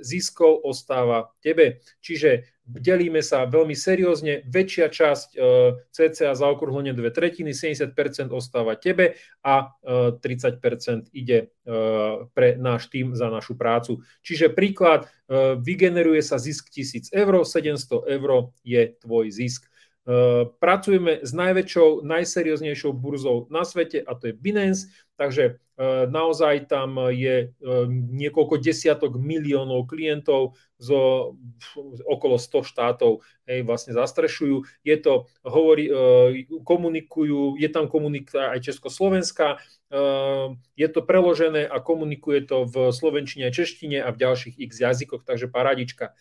ziskov 0.01 0.65
ostáva 0.65 1.29
tebe. 1.45 1.85
Čiže 2.01 2.49
delíme 2.65 3.19
sa 3.25 3.43
veľmi 3.49 3.73
seriózne, 3.73 4.45
väčšia 4.45 4.87
časť 4.93 5.29
e, 5.33 5.37
CCA 5.91 6.37
zaokrúhlenie 6.37 6.93
dve 6.93 7.09
tretiny, 7.09 7.51
70% 7.51 8.31
ostáva 8.31 8.77
tebe 8.77 9.17
a 9.41 9.73
30% 9.81 10.21
e, 10.21 10.97
ide 11.11 11.39
e, 11.39 11.45
pre 12.31 12.55
náš 12.55 12.87
tým 12.93 13.17
za 13.17 13.27
našu 13.33 13.57
prácu. 13.57 14.05
Čiže 14.21 14.53
príklad, 14.53 15.09
vygeneruje 15.63 16.19
sa 16.19 16.35
zisk 16.35 16.67
1000 16.75 17.15
eur, 17.15 17.47
700 17.47 18.19
eur 18.19 18.51
je 18.67 18.81
tvoj 18.99 19.31
zisk. 19.31 19.63
Pracujeme 20.59 21.23
s 21.23 21.31
najväčšou, 21.31 22.03
najserióznejšou 22.03 22.91
burzou 22.91 23.47
na 23.47 23.63
svete 23.63 24.03
a 24.03 24.11
to 24.17 24.27
je 24.27 24.33
Binance, 24.35 24.91
takže 25.15 25.61
naozaj 26.13 26.69
tam 26.69 27.09
je 27.09 27.49
niekoľko 27.89 28.61
desiatok 28.61 29.17
miliónov 29.17 29.89
klientov 29.89 30.53
zo 30.77 31.33
okolo 32.05 32.37
100 32.37 32.69
štátov 32.69 33.25
hej, 33.49 33.65
vlastne 33.65 33.97
zastrešujú. 33.97 34.61
Je 34.85 34.95
to, 35.01 35.25
hovorí, 35.41 35.89
komunikujú, 36.61 37.57
je 37.57 37.69
tam 37.73 37.89
komunikácia 37.89 38.53
aj 38.53 38.61
Československá, 38.61 39.57
je 40.77 40.87
to 40.87 41.01
preložené 41.01 41.65
a 41.65 41.81
komunikuje 41.81 42.45
to 42.45 42.69
v 42.69 42.93
slovenčine 42.93 43.49
a 43.49 43.55
češtine 43.55 44.05
a 44.05 44.13
v 44.13 44.21
ďalších 44.21 44.61
x 44.61 44.71
jazykoch, 44.77 45.25
takže 45.25 45.49
paradička 45.49 46.13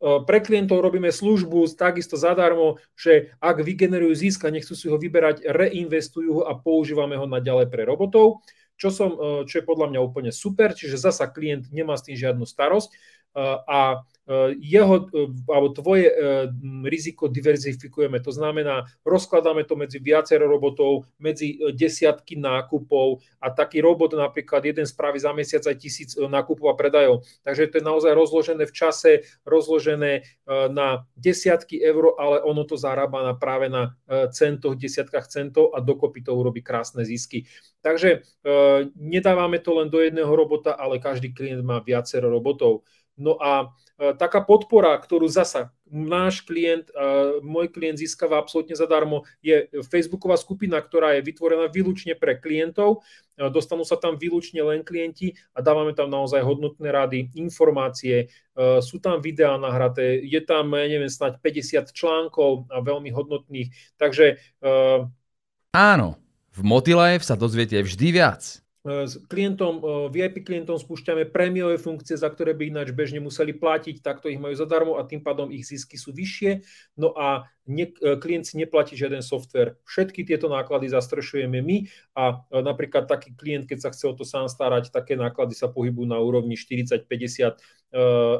pre 0.00 0.44
klientov 0.44 0.84
robíme 0.84 1.08
službu 1.08 1.64
takisto 1.72 2.20
zadarmo, 2.20 2.76
že 2.92 3.32
ak 3.40 3.64
vygenerujú 3.64 4.12
zisk 4.12 4.44
nechcú 4.44 4.76
si 4.76 4.92
ho 4.92 5.00
vyberať, 5.00 5.40
reinvestujú 5.48 6.36
ho 6.36 6.42
a 6.44 6.52
používame 6.52 7.16
ho 7.16 7.24
naďalej 7.24 7.72
pre 7.72 7.88
robotov, 7.88 8.44
čo, 8.80 8.88
som, 8.88 9.12
čo 9.44 9.54
je 9.60 9.68
podľa 9.68 9.92
mňa 9.92 10.00
úplne 10.00 10.32
super, 10.32 10.72
čiže 10.72 10.96
zasa 10.96 11.28
klient 11.28 11.68
nemá 11.68 12.00
s 12.00 12.08
tým 12.08 12.16
žiadnu 12.16 12.48
starosť 12.48 13.19
a 13.68 14.02
e, 14.26 14.58
jeho 14.58 15.06
e, 15.06 15.30
alebo 15.46 15.68
tvoje 15.70 16.10
riziko 16.82 17.30
diverzifikujeme. 17.30 18.18
To 18.20 18.32
znamená, 18.34 18.86
rozkladáme 19.06 19.62
to 19.64 19.78
medzi 19.78 20.02
viacero 20.02 20.50
robotov, 20.50 21.06
medzi 21.22 21.58
desiatky 21.74 22.34
nákupov 22.38 23.22
a 23.38 23.54
taký 23.54 23.78
robot 23.78 24.18
napríklad 24.18 24.66
jeden 24.66 24.86
spraví 24.86 25.22
za 25.22 25.30
mesiac 25.30 25.62
aj 25.66 25.76
tisíc 25.78 26.18
nákupov 26.18 26.74
a 26.74 26.78
predajov. 26.78 27.22
Takže 27.46 27.70
to 27.70 27.78
je 27.78 27.84
naozaj 27.86 28.12
rozložené 28.14 28.64
v 28.66 28.74
čase, 28.74 29.10
rozložené 29.46 30.26
na 30.70 31.06
desiatky 31.16 31.78
eur, 31.80 32.18
ale 32.18 32.42
ono 32.42 32.66
to 32.66 32.74
zarába 32.74 33.22
na 33.22 33.34
práve 33.38 33.70
na 33.70 33.94
centoch, 34.34 34.76
desiatkách 34.76 35.30
centov 35.30 35.72
a 35.72 35.80
dokopy 35.80 36.26
to 36.26 36.34
urobí 36.34 36.60
krásne 36.60 37.06
zisky. 37.06 37.46
Takže 37.80 38.26
nedávame 38.98 39.62
to 39.62 39.72
len 39.80 39.88
do 39.88 40.00
jedného 40.00 40.28
robota, 40.28 40.76
ale 40.76 41.00
každý 41.00 41.32
klient 41.32 41.64
má 41.64 41.80
viacero 41.80 42.28
robotov. 42.28 42.84
No 43.20 43.36
a 43.36 43.76
e, 44.00 44.16
taká 44.16 44.40
podpora, 44.40 44.96
ktorú 44.96 45.28
zasa 45.28 45.76
náš 45.84 46.40
klient, 46.48 46.88
e, 46.88 46.94
môj 47.44 47.68
klient 47.68 48.00
získava 48.00 48.40
absolútne 48.40 48.72
zadarmo, 48.72 49.28
je 49.44 49.68
Facebooková 49.92 50.40
skupina, 50.40 50.80
ktorá 50.80 51.20
je 51.20 51.28
vytvorená 51.28 51.68
výlučne 51.68 52.16
pre 52.16 52.40
klientov. 52.40 53.04
E, 53.36 53.52
dostanú 53.52 53.84
sa 53.84 54.00
tam 54.00 54.16
výlučne 54.16 54.64
len 54.64 54.80
klienti 54.80 55.36
a 55.52 55.60
dávame 55.60 55.92
tam 55.92 56.08
naozaj 56.08 56.40
hodnotné 56.40 56.88
rady, 56.88 57.36
informácie, 57.36 58.32
sú 58.84 59.00
tam 59.00 59.24
videá 59.24 59.56
nahraté, 59.56 60.20
je 60.20 60.36
tam, 60.44 60.76
neviem, 60.76 61.08
snáď 61.08 61.40
50 61.40 61.96
článkov 61.96 62.68
a 62.68 62.84
veľmi 62.84 63.08
hodnotných. 63.08 63.72
Takže... 63.96 64.36
Áno, 65.72 66.08
v 66.52 66.60
Motilife 66.60 67.24
sa 67.24 67.40
dozviete 67.40 67.80
vždy 67.80 68.06
viac. 68.10 68.60
E, 68.80 69.04
s 69.04 69.20
klientom, 69.28 69.76
e, 69.76 69.84
VIP 70.08 70.40
klientom 70.40 70.80
spúšťame 70.80 71.28
prémiové 71.28 71.76
funkcie, 71.76 72.16
za 72.16 72.32
ktoré 72.32 72.56
by 72.56 72.72
ináč 72.72 72.96
bežne 72.96 73.20
museli 73.20 73.52
platiť, 73.52 74.00
takto 74.00 74.32
ich 74.32 74.40
majú 74.40 74.56
zadarmo 74.56 74.96
a 74.96 75.04
tým 75.04 75.20
pádom 75.20 75.52
ich 75.52 75.68
zisky 75.68 76.00
sú 76.00 76.16
vyššie. 76.16 76.64
No 76.96 77.12
a 77.12 77.44
ne, 77.68 77.92
e, 77.92 78.16
klient 78.16 78.48
si 78.48 78.56
neplatí 78.56 78.96
žiaden 78.96 79.20
software. 79.20 79.76
Všetky 79.84 80.24
tieto 80.24 80.48
náklady 80.48 80.88
zastrešujeme 80.88 81.60
my 81.60 81.76
a 82.16 82.40
napríklad 82.48 83.04
taký 83.04 83.36
klient, 83.36 83.68
keď 83.68 83.78
sa 83.84 83.92
chce 83.92 84.08
o 84.08 84.16
to 84.16 84.24
sám 84.24 84.48
starať, 84.48 84.88
také 84.88 85.12
náklady 85.12 85.52
sa 85.52 85.68
pohybujú 85.68 86.08
na 86.08 86.16
úrovni 86.16 86.56
40-50 86.56 87.60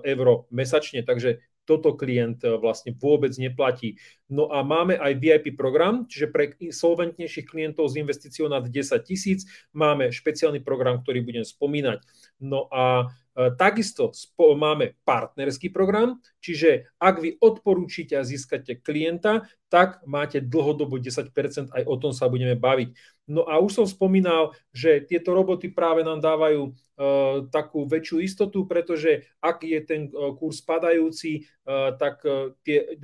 eur 0.07 0.29
mesačne, 0.55 1.03
takže 1.03 1.43
toto 1.65 1.95
klient 1.95 2.43
e, 2.43 2.57
vlastne 2.59 2.97
vôbec 2.97 3.31
neplatí. 3.39 4.01
No 4.31 4.51
a 4.51 4.63
máme 4.63 4.95
aj 4.99 5.13
VIP 5.19 5.47
program, 5.59 6.07
čiže 6.07 6.31
pre 6.31 6.55
solventnejších 6.59 7.47
klientov 7.47 7.91
s 7.91 7.99
investíciou 7.99 8.47
nad 8.47 8.63
10 8.63 8.75
tisíc 9.03 9.47
máme 9.75 10.15
špeciálny 10.15 10.63
program, 10.63 11.03
ktorý 11.03 11.23
budem 11.23 11.47
spomínať. 11.47 12.03
No 12.43 12.67
a 12.71 13.11
e, 13.35 13.53
Takisto 13.55 14.13
máme 14.39 14.99
partnerský 15.07 15.71
program, 15.71 16.19
čiže 16.43 16.91
ak 16.99 17.23
vy 17.23 17.39
odporúčite 17.39 18.19
a 18.19 18.27
získate 18.27 18.79
klienta, 18.79 19.49
tak 19.71 20.03
máte 20.03 20.43
dlhodobo 20.43 20.99
10%, 20.99 21.31
aj 21.71 21.83
o 21.87 21.95
tom 21.97 22.11
sa 22.11 22.27
budeme 22.27 22.59
baviť. 22.59 22.91
No 23.31 23.47
a 23.47 23.63
už 23.63 23.79
som 23.79 23.87
spomínal, 23.87 24.51
že 24.75 25.07
tieto 25.07 25.31
roboty 25.31 25.71
práve 25.71 26.03
nám 26.03 26.19
dávajú 26.19 26.67
e, 26.67 26.71
takú 27.55 27.87
väčšiu 27.87 28.27
istotu, 28.27 28.67
pretože 28.67 29.31
ak 29.39 29.63
je 29.63 29.79
ten 29.87 30.11
e, 30.11 30.35
kurz 30.35 30.59
padajúci, 30.67 31.47
e, 31.47 31.71
tak 31.95 32.27
tie 32.67 32.99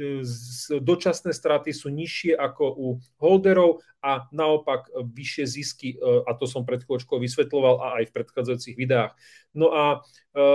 dočasné 0.82 1.30
straty 1.30 1.70
sú 1.70 1.94
nižšie 1.94 2.34
ako 2.34 2.64
u 2.74 2.86
holderov 3.22 3.86
a 4.02 4.26
naopak 4.34 4.90
vyššie 4.90 5.44
zisky, 5.46 5.88
a 5.98 6.30
to 6.34 6.46
som 6.46 6.66
pred 6.66 6.82
chvíľočkou 6.82 7.18
vysvetloval 7.22 7.82
a 7.82 7.86
aj 8.02 8.10
v 8.10 8.14
predchádzajúcich 8.14 8.76
videách. 8.78 9.18
No 9.50 9.74
a 9.74 10.06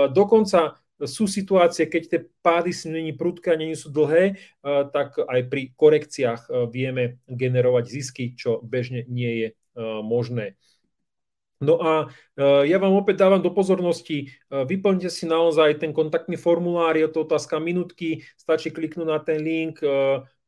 dokonca 0.08 0.80
sú 1.04 1.28
situácie, 1.28 1.84
keď 1.84 2.02
tie 2.08 2.20
pády 2.40 2.72
si 2.72 2.88
není 2.88 3.12
prudké 3.12 3.52
a 3.52 3.60
není 3.60 3.76
sú 3.76 3.92
dlhé, 3.92 4.40
tak 4.64 5.20
aj 5.20 5.40
pri 5.52 5.76
korekciách 5.76 6.72
vieme 6.72 7.20
generovať 7.28 7.84
zisky, 7.92 8.24
čo 8.32 8.64
bežne 8.64 9.04
nie 9.04 9.32
je 9.44 9.48
možné. 10.04 10.56
No 11.62 11.78
a 11.78 12.10
ja 12.66 12.78
vám 12.82 12.98
opäť 12.98 13.22
dávam 13.22 13.38
do 13.38 13.54
pozornosti, 13.54 14.34
vyplňte 14.50 15.06
si 15.06 15.30
naozaj 15.30 15.78
ten 15.78 15.94
kontaktný 15.94 16.34
formulár, 16.34 16.98
je 16.98 17.06
to 17.06 17.22
otázka 17.22 17.62
minútky, 17.62 18.26
stačí 18.34 18.74
kliknúť 18.74 19.06
na 19.06 19.22
ten 19.22 19.38
link 19.38 19.78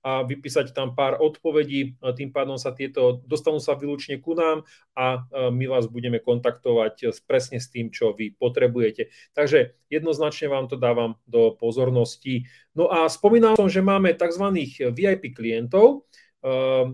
a 0.04 0.26
vypísať 0.26 0.76
tam 0.76 0.92
pár 0.92 1.16
odpovedí, 1.16 1.96
tým 2.18 2.28
pádom 2.28 2.58
sa 2.58 2.76
tieto 2.76 3.24
dostanú 3.24 3.56
sa 3.56 3.72
výlučne 3.72 4.20
ku 4.20 4.34
nám 4.36 4.66
a 4.92 5.24
my 5.48 5.64
vás 5.64 5.86
budeme 5.86 6.18
kontaktovať 6.20 7.24
presne 7.30 7.62
s 7.62 7.70
tým, 7.70 7.94
čo 7.94 8.12
vy 8.12 8.34
potrebujete. 8.34 9.08
Takže 9.32 9.78
jednoznačne 9.88 10.50
vám 10.50 10.66
to 10.66 10.76
dávam 10.76 11.16
do 11.30 11.54
pozornosti. 11.56 12.44
No 12.74 12.90
a 12.90 13.06
spomínal 13.06 13.54
som, 13.54 13.70
že 13.70 13.86
máme 13.86 14.12
tzv. 14.18 14.44
VIP 14.92 15.30
klientov. 15.32 16.10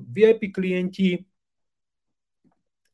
VIP 0.06 0.54
klienti 0.54 1.26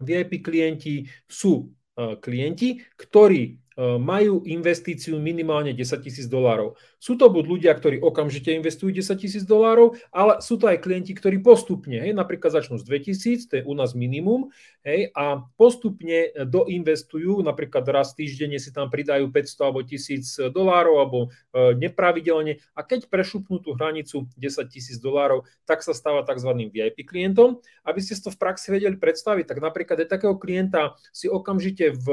VIP 0.00 0.44
klienti 0.44 1.04
sú 1.28 1.66
e, 1.96 2.16
klienti, 2.20 2.80
ktorí 2.96 3.65
majú 3.76 4.40
investíciu 4.48 5.20
minimálne 5.20 5.76
10 5.76 6.00
tisíc 6.00 6.26
dolárov. 6.26 6.80
Sú 6.96 7.20
to 7.20 7.28
buď 7.28 7.44
ľudia, 7.44 7.72
ktorí 7.76 8.00
okamžite 8.00 8.56
investujú 8.56 8.88
10 8.88 9.20
tisíc 9.20 9.44
dolárov, 9.44 10.00
ale 10.08 10.40
sú 10.40 10.56
to 10.56 10.64
aj 10.64 10.80
klienti, 10.80 11.12
ktorí 11.12 11.44
postupne, 11.44 12.00
hej, 12.00 12.16
napríklad 12.16 12.56
začnú 12.56 12.80
z 12.80 12.88
2000, 12.88 13.48
to 13.52 13.52
je 13.60 13.62
u 13.68 13.74
nás 13.76 13.92
minimum, 13.92 14.48
hej, 14.80 15.12
a 15.12 15.44
postupne 15.60 16.32
doinvestujú, 16.48 17.44
napríklad 17.44 17.84
raz 17.92 18.16
týždenne 18.16 18.56
si 18.56 18.72
tam 18.72 18.88
pridajú 18.88 19.28
500 19.28 19.66
alebo 19.68 19.80
1000 19.84 20.48
dolárov 20.48 20.96
alebo 20.96 21.18
e, 21.52 21.76
nepravidelne 21.76 22.64
a 22.72 22.80
keď 22.80 23.12
prešupnú 23.12 23.60
tú 23.60 23.76
hranicu 23.76 24.24
10 24.40 24.72
tisíc 24.72 24.96
dolárov, 24.96 25.44
tak 25.68 25.84
sa 25.84 25.92
stáva 25.92 26.24
tzv. 26.24 26.48
VIP 26.72 27.04
klientom. 27.04 27.60
Aby 27.84 28.00
ste 28.02 28.16
si 28.16 28.24
to 28.24 28.32
v 28.32 28.40
praxi 28.40 28.72
vedeli 28.72 28.96
predstaviť, 28.96 29.44
tak 29.52 29.58
napríklad 29.60 30.02
aj 30.02 30.08
takého 30.08 30.34
klienta 30.40 30.96
si 31.12 31.28
okamžite 31.30 31.94
v 31.94 32.06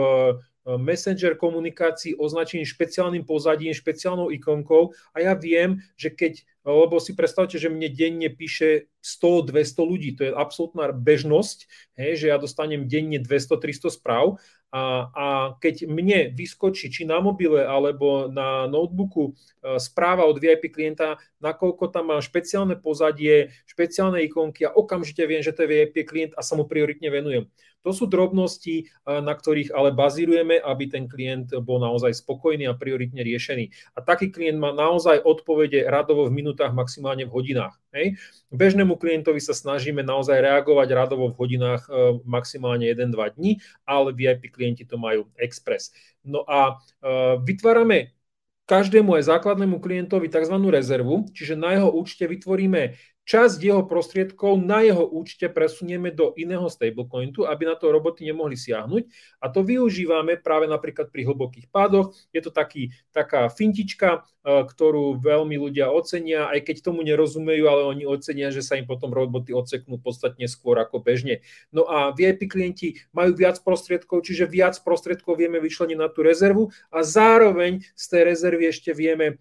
messenger 0.66 1.36
komunikácií 1.36 2.16
označený 2.16 2.64
špeciálnym 2.64 3.28
pozadím, 3.28 3.76
špeciálnou 3.76 4.32
ikonkou 4.32 4.96
a 5.12 5.18
ja 5.20 5.34
viem, 5.36 5.84
že 6.00 6.12
keď, 6.12 6.44
lebo 6.64 7.04
si 7.04 7.12
predstavte, 7.14 7.60
že 7.60 7.68
mne 7.68 7.92
denne 7.92 8.32
píše 8.32 8.88
100-200 9.04 9.84
ľudí, 9.84 10.10
to 10.16 10.24
je 10.28 10.32
absolútna 10.32 10.96
bežnosť, 10.96 11.68
hej, 12.00 12.12
že 12.16 12.26
ja 12.32 12.40
dostanem 12.40 12.88
denne 12.88 13.20
200-300 13.20 13.92
správ 13.92 14.40
a, 14.74 14.84
a 15.14 15.26
keď 15.62 15.86
mne 15.86 16.34
vyskočí 16.34 16.90
či 16.90 17.06
na 17.06 17.22
mobile 17.22 17.62
alebo 17.62 18.26
na 18.26 18.66
notebooku 18.66 19.30
e, 19.30 19.78
správa 19.78 20.26
od 20.26 20.42
VIP 20.42 20.74
klienta, 20.74 21.22
nakoľko 21.46 21.94
tam 21.94 22.10
mám 22.10 22.26
špeciálne 22.26 22.82
pozadie, 22.82 23.54
špeciálne 23.70 24.26
ikonky 24.26 24.66
a 24.66 24.74
okamžite 24.74 25.30
viem, 25.30 25.46
že 25.46 25.54
to 25.54 25.68
je 25.68 25.70
VIP 25.70 26.10
klient 26.10 26.34
a 26.34 26.42
sa 26.42 26.58
mu 26.58 26.66
prioritne 26.66 27.06
venujem. 27.14 27.46
To 27.84 27.92
sú 27.92 28.08
drobnosti, 28.08 28.88
na 29.06 29.36
ktorých 29.36 29.76
ale 29.76 29.92
bazírujeme, 29.92 30.60
aby 30.60 30.84
ten 30.88 31.06
klient 31.12 31.52
bol 31.62 31.84
naozaj 31.84 32.16
spokojný 32.16 32.68
a 32.72 32.74
prioritne 32.74 33.20
riešený. 33.20 33.96
A 33.96 34.00
taký 34.00 34.32
klient 34.32 34.58
má 34.58 34.72
naozaj 34.72 35.20
odpovede 35.20 35.84
radovo 35.88 36.32
v 36.32 36.36
minútach, 36.40 36.72
maximálne 36.72 37.28
v 37.28 37.34
hodinách. 37.36 37.76
Hej. 37.94 38.18
Bežnému 38.50 38.98
klientovi 38.98 39.38
sa 39.38 39.54
snažíme 39.54 40.02
naozaj 40.02 40.42
reagovať 40.42 40.88
radovo 40.98 41.30
v 41.30 41.38
hodinách 41.38 41.86
e, 41.86 42.18
maximálne 42.26 42.90
1-2 42.90 43.38
dní, 43.38 43.62
ale 43.86 44.18
VIP 44.18 44.50
klienti 44.50 44.82
to 44.82 44.98
majú 44.98 45.30
express. 45.38 45.94
No 46.26 46.42
a 46.50 46.82
e, 47.04 47.38
vytvárame 47.46 48.18
každému 48.66 49.20
aj 49.20 49.30
základnému 49.30 49.78
klientovi 49.78 50.32
tzv. 50.32 50.56
rezervu, 50.72 51.30
čiže 51.36 51.60
na 51.60 51.76
jeho 51.78 51.92
účte 51.94 52.26
vytvoríme 52.26 52.98
časť 53.24 53.60
jeho 53.60 53.84
prostriedkov 53.88 54.60
na 54.60 54.84
jeho 54.84 55.08
účte 55.08 55.48
presunieme 55.48 56.12
do 56.12 56.36
iného 56.36 56.68
stablecoinu, 56.68 57.48
aby 57.48 57.64
na 57.64 57.76
to 57.80 57.92
roboty 57.92 58.28
nemohli 58.28 58.60
siahnuť. 58.60 59.08
A 59.40 59.48
to 59.48 59.64
využívame 59.64 60.36
práve 60.40 60.68
napríklad 60.68 61.08
pri 61.08 61.24
hlbokých 61.28 61.72
pádoch. 61.72 62.12
Je 62.36 62.44
to 62.44 62.52
taký, 62.52 62.92
taká 63.16 63.48
fintička, 63.48 64.28
e, 64.44 64.68
ktorú 64.68 65.24
veľmi 65.24 65.56
ľudia 65.56 65.88
ocenia, 65.88 66.52
aj 66.52 66.68
keď 66.68 66.76
tomu 66.84 67.02
nerozumejú, 67.08 67.64
ale 67.68 67.88
oni 67.88 68.04
ocenia, 68.04 68.52
že 68.52 68.60
sa 68.60 68.76
im 68.76 68.84
potom 68.84 69.16
roboty 69.16 69.56
odseknú 69.56 70.00
podstatne 70.00 70.46
skôr 70.52 70.76
ako 70.84 71.00
bežne. 71.00 71.40
No 71.72 71.88
a 71.88 72.12
VIP 72.12 72.52
klienti 72.52 73.00
majú 73.16 73.36
viac 73.40 73.64
prostriedkov, 73.64 74.28
čiže 74.28 74.52
viac 74.52 74.76
prostriedkov 74.84 75.40
vieme 75.40 75.64
vyčleniť 75.64 75.98
na 75.98 76.12
tú 76.12 76.28
rezervu 76.28 76.76
a 76.92 77.08
zároveň 77.08 77.88
z 77.96 78.06
tej 78.12 78.22
rezervy 78.28 78.64
ešte 78.68 78.92
vieme 78.92 79.40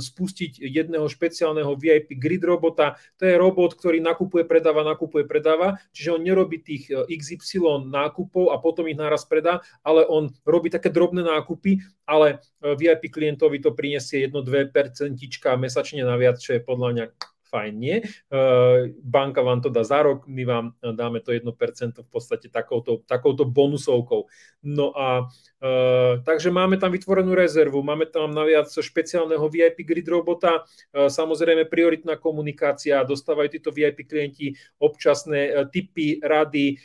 spustiť 0.00 0.64
jedného 0.64 1.04
špeciálneho 1.12 1.76
VIP 1.76 2.16
grid 2.16 2.40
robota. 2.40 2.85
To 2.94 3.22
je 3.26 3.34
robot, 3.34 3.74
ktorý 3.74 3.98
nakupuje, 3.98 4.46
predáva, 4.46 4.86
nakupuje, 4.86 5.26
predáva, 5.26 5.82
čiže 5.90 6.14
on 6.14 6.22
nerobí 6.22 6.62
tých 6.62 6.92
e, 6.92 7.02
XY 7.18 7.90
nákupov 7.90 8.54
a 8.54 8.62
potom 8.62 8.86
ich 8.86 8.94
naraz 8.94 9.26
predá, 9.26 9.64
ale 9.82 10.06
on 10.06 10.30
robí 10.46 10.70
také 10.70 10.94
drobné 10.94 11.26
nákupy, 11.26 11.82
ale 12.06 12.38
e, 12.62 12.76
VIP 12.78 13.10
klientovi 13.10 13.58
to 13.58 13.74
prinesie 13.74 14.30
1-2% 14.30 15.18
mesačne 15.58 16.06
naviac, 16.06 16.38
čo 16.38 16.54
je 16.54 16.60
podľa 16.62 16.88
mňa 16.92 17.06
fajn, 17.56 17.72
nie. 17.80 17.96
E, 18.04 18.38
banka 19.00 19.40
vám 19.40 19.64
to 19.64 19.72
dá 19.72 19.80
za 19.80 20.04
rok, 20.04 20.28
my 20.28 20.44
vám 20.44 20.66
dáme 20.84 21.24
to 21.24 21.32
1% 21.32 21.48
v 22.04 22.10
podstate 22.12 22.52
takouto, 22.52 23.00
takouto 23.08 23.48
bonusovkou. 23.48 24.28
No 24.60 24.92
a 24.92 25.24
takže 26.22 26.52
máme 26.52 26.76
tam 26.76 26.92
vytvorenú 26.92 27.32
rezervu, 27.32 27.80
máme 27.80 28.06
tam 28.06 28.28
naviac 28.28 28.68
špeciálneho 28.68 29.48
VIP 29.48 29.88
grid 29.88 30.04
robota, 30.04 30.68
samozrejme 30.92 31.64
prioritná 31.64 32.20
komunikácia, 32.20 33.00
dostávajú 33.08 33.48
títo 33.48 33.72
VIP 33.72 34.04
klienti 34.04 34.52
občasné 34.76 35.40
uh, 35.52 35.64
tipy, 35.70 36.20
rady, 36.20 36.76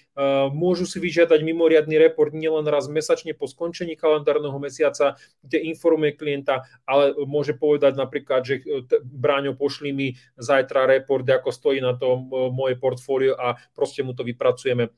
môžu 0.53 0.85
si 0.85 1.01
vyžiadať 1.01 1.41
mimoriadný 1.41 1.97
report 1.97 2.35
nielen 2.35 2.67
raz 2.69 2.85
mesačne 2.91 3.33
po 3.33 3.49
skončení 3.49 3.97
kalendárneho 3.97 4.55
mesiaca, 4.61 5.17
kde 5.41 5.65
informuje 5.71 6.13
klienta, 6.13 6.67
ale 6.85 7.15
môže 7.25 7.57
povedať 7.57 7.97
napríklad, 7.97 8.45
že 8.45 8.61
Bráňo, 9.01 9.57
pošli 9.57 9.89
mi 9.95 10.07
zajtra 10.37 10.85
report, 10.85 11.25
ako 11.25 11.49
stojí 11.49 11.79
na 11.81 11.97
tom 11.97 12.29
moje 12.53 12.77
portfólio 12.77 13.33
a 13.35 13.57
proste 13.73 14.05
mu 14.05 14.13
to 14.13 14.21
vypracujeme 14.21 14.91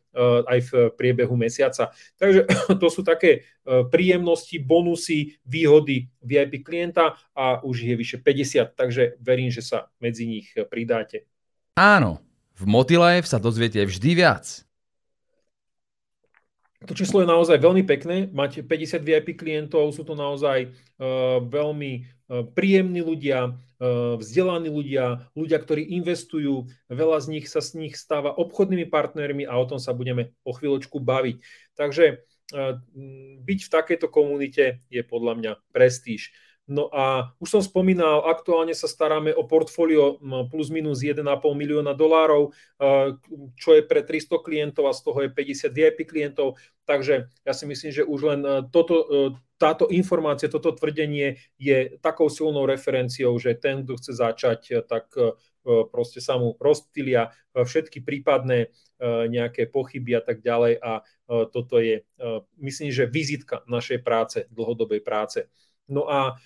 aj 0.47 0.59
v 0.67 0.71
priebehu 0.93 1.33
mesiaca. 1.37 1.93
Takže 2.19 2.45
to 2.81 2.87
sú 2.89 3.05
také 3.05 3.47
príjemnosti, 3.63 4.59
bonusy, 4.59 5.39
výhody 5.47 6.11
VIP 6.19 6.67
klienta 6.67 7.15
a 7.31 7.63
už 7.63 7.87
je 7.87 7.95
vyše 7.95 8.17
50, 8.19 8.75
takže 8.75 9.15
verím, 9.23 9.49
že 9.53 9.63
sa 9.63 9.87
medzi 10.03 10.27
nich 10.27 10.51
pridáte. 10.67 11.27
Áno, 11.73 12.21
v 12.53 12.63
Motilife 12.69 13.25
sa 13.25 13.41
dozviete 13.41 13.81
vždy 13.81 14.11
viac. 14.13 14.61
To 16.83 16.91
číslo 16.91 17.23
je 17.23 17.31
naozaj 17.31 17.57
veľmi 17.63 17.87
pekné. 17.87 18.27
Máte 18.35 18.59
50 18.59 18.99
VIP 18.99 19.39
klientov, 19.39 19.95
sú 19.95 20.03
to 20.03 20.19
naozaj 20.19 20.67
uh, 20.67 21.39
veľmi 21.39 21.91
uh, 22.03 22.43
príjemní 22.51 22.99
ľudia, 22.99 23.55
uh, 23.55 24.19
vzdelaní 24.19 24.67
ľudia, 24.67 25.31
ľudia, 25.31 25.57
ktorí 25.63 25.95
investujú. 25.95 26.67
Veľa 26.91 27.23
z 27.23 27.27
nich 27.39 27.45
sa 27.47 27.63
z 27.63 27.79
nich 27.79 27.95
stáva 27.95 28.35
obchodnými 28.35 28.91
partnermi 28.91 29.47
a 29.47 29.55
o 29.55 29.65
tom 29.67 29.79
sa 29.79 29.95
budeme 29.95 30.35
o 30.43 30.51
chvíľočku 30.51 30.99
baviť. 30.99 31.37
Takže 31.79 32.25
byť 33.43 33.59
v 33.65 33.71
takejto 33.71 34.07
komunite 34.13 34.85
je 34.91 35.01
podľa 35.01 35.33
mňa 35.39 35.51
prestíž. 35.73 36.29
No 36.63 36.87
a 36.95 37.35
už 37.43 37.59
som 37.59 37.61
spomínal, 37.63 38.23
aktuálne 38.23 38.71
sa 38.71 38.87
staráme 38.87 39.35
o 39.35 39.43
portfólio 39.43 40.15
plus 40.47 40.71
minus 40.71 41.03
1,5 41.03 41.27
milióna 41.43 41.91
dolárov, 41.91 42.55
čo 43.59 43.69
je 43.75 43.83
pre 43.83 43.99
300 43.99 44.39
klientov 44.39 44.87
a 44.87 44.95
z 44.95 45.03
toho 45.03 45.19
je 45.27 45.29
50 45.29 45.75
VIP 45.75 46.07
klientov. 46.07 46.55
Takže 46.87 47.27
ja 47.43 47.51
si 47.51 47.67
myslím, 47.67 47.91
že 47.91 48.07
už 48.07 48.19
len 48.23 48.41
toto, 48.71 48.95
e, 48.95 49.15
táto 49.59 49.91
informácia, 49.91 50.51
toto 50.51 50.71
tvrdenie 50.71 51.39
je 51.59 51.99
takou 51.99 52.31
silnou 52.31 52.63
referenciou, 52.63 53.35
že 53.39 53.59
ten, 53.59 53.83
kto 53.83 53.99
chce 53.99 54.11
začať, 54.15 54.61
tak 54.87 55.11
e, 55.19 55.35
proste 55.63 56.19
sa 56.19 56.35
mu 56.39 56.55
rozptýlia 56.59 57.31
všetky 57.55 58.01
prípadné 58.01 58.67
e, 58.67 58.67
nejaké 59.29 59.69
pochyby 59.69 60.17
a 60.17 60.21
tak 60.25 60.41
ďalej 60.41 60.81
a 60.81 60.91
e, 60.99 61.03
toto 61.53 61.77
je, 61.79 62.01
e, 62.01 62.27
myslím, 62.59 62.89
že 62.89 63.05
vizitka 63.05 63.61
našej 63.69 64.01
práce, 64.01 64.49
dlhodobej 64.49 65.05
práce. 65.05 65.47
No 65.91 66.07
a 66.07 66.39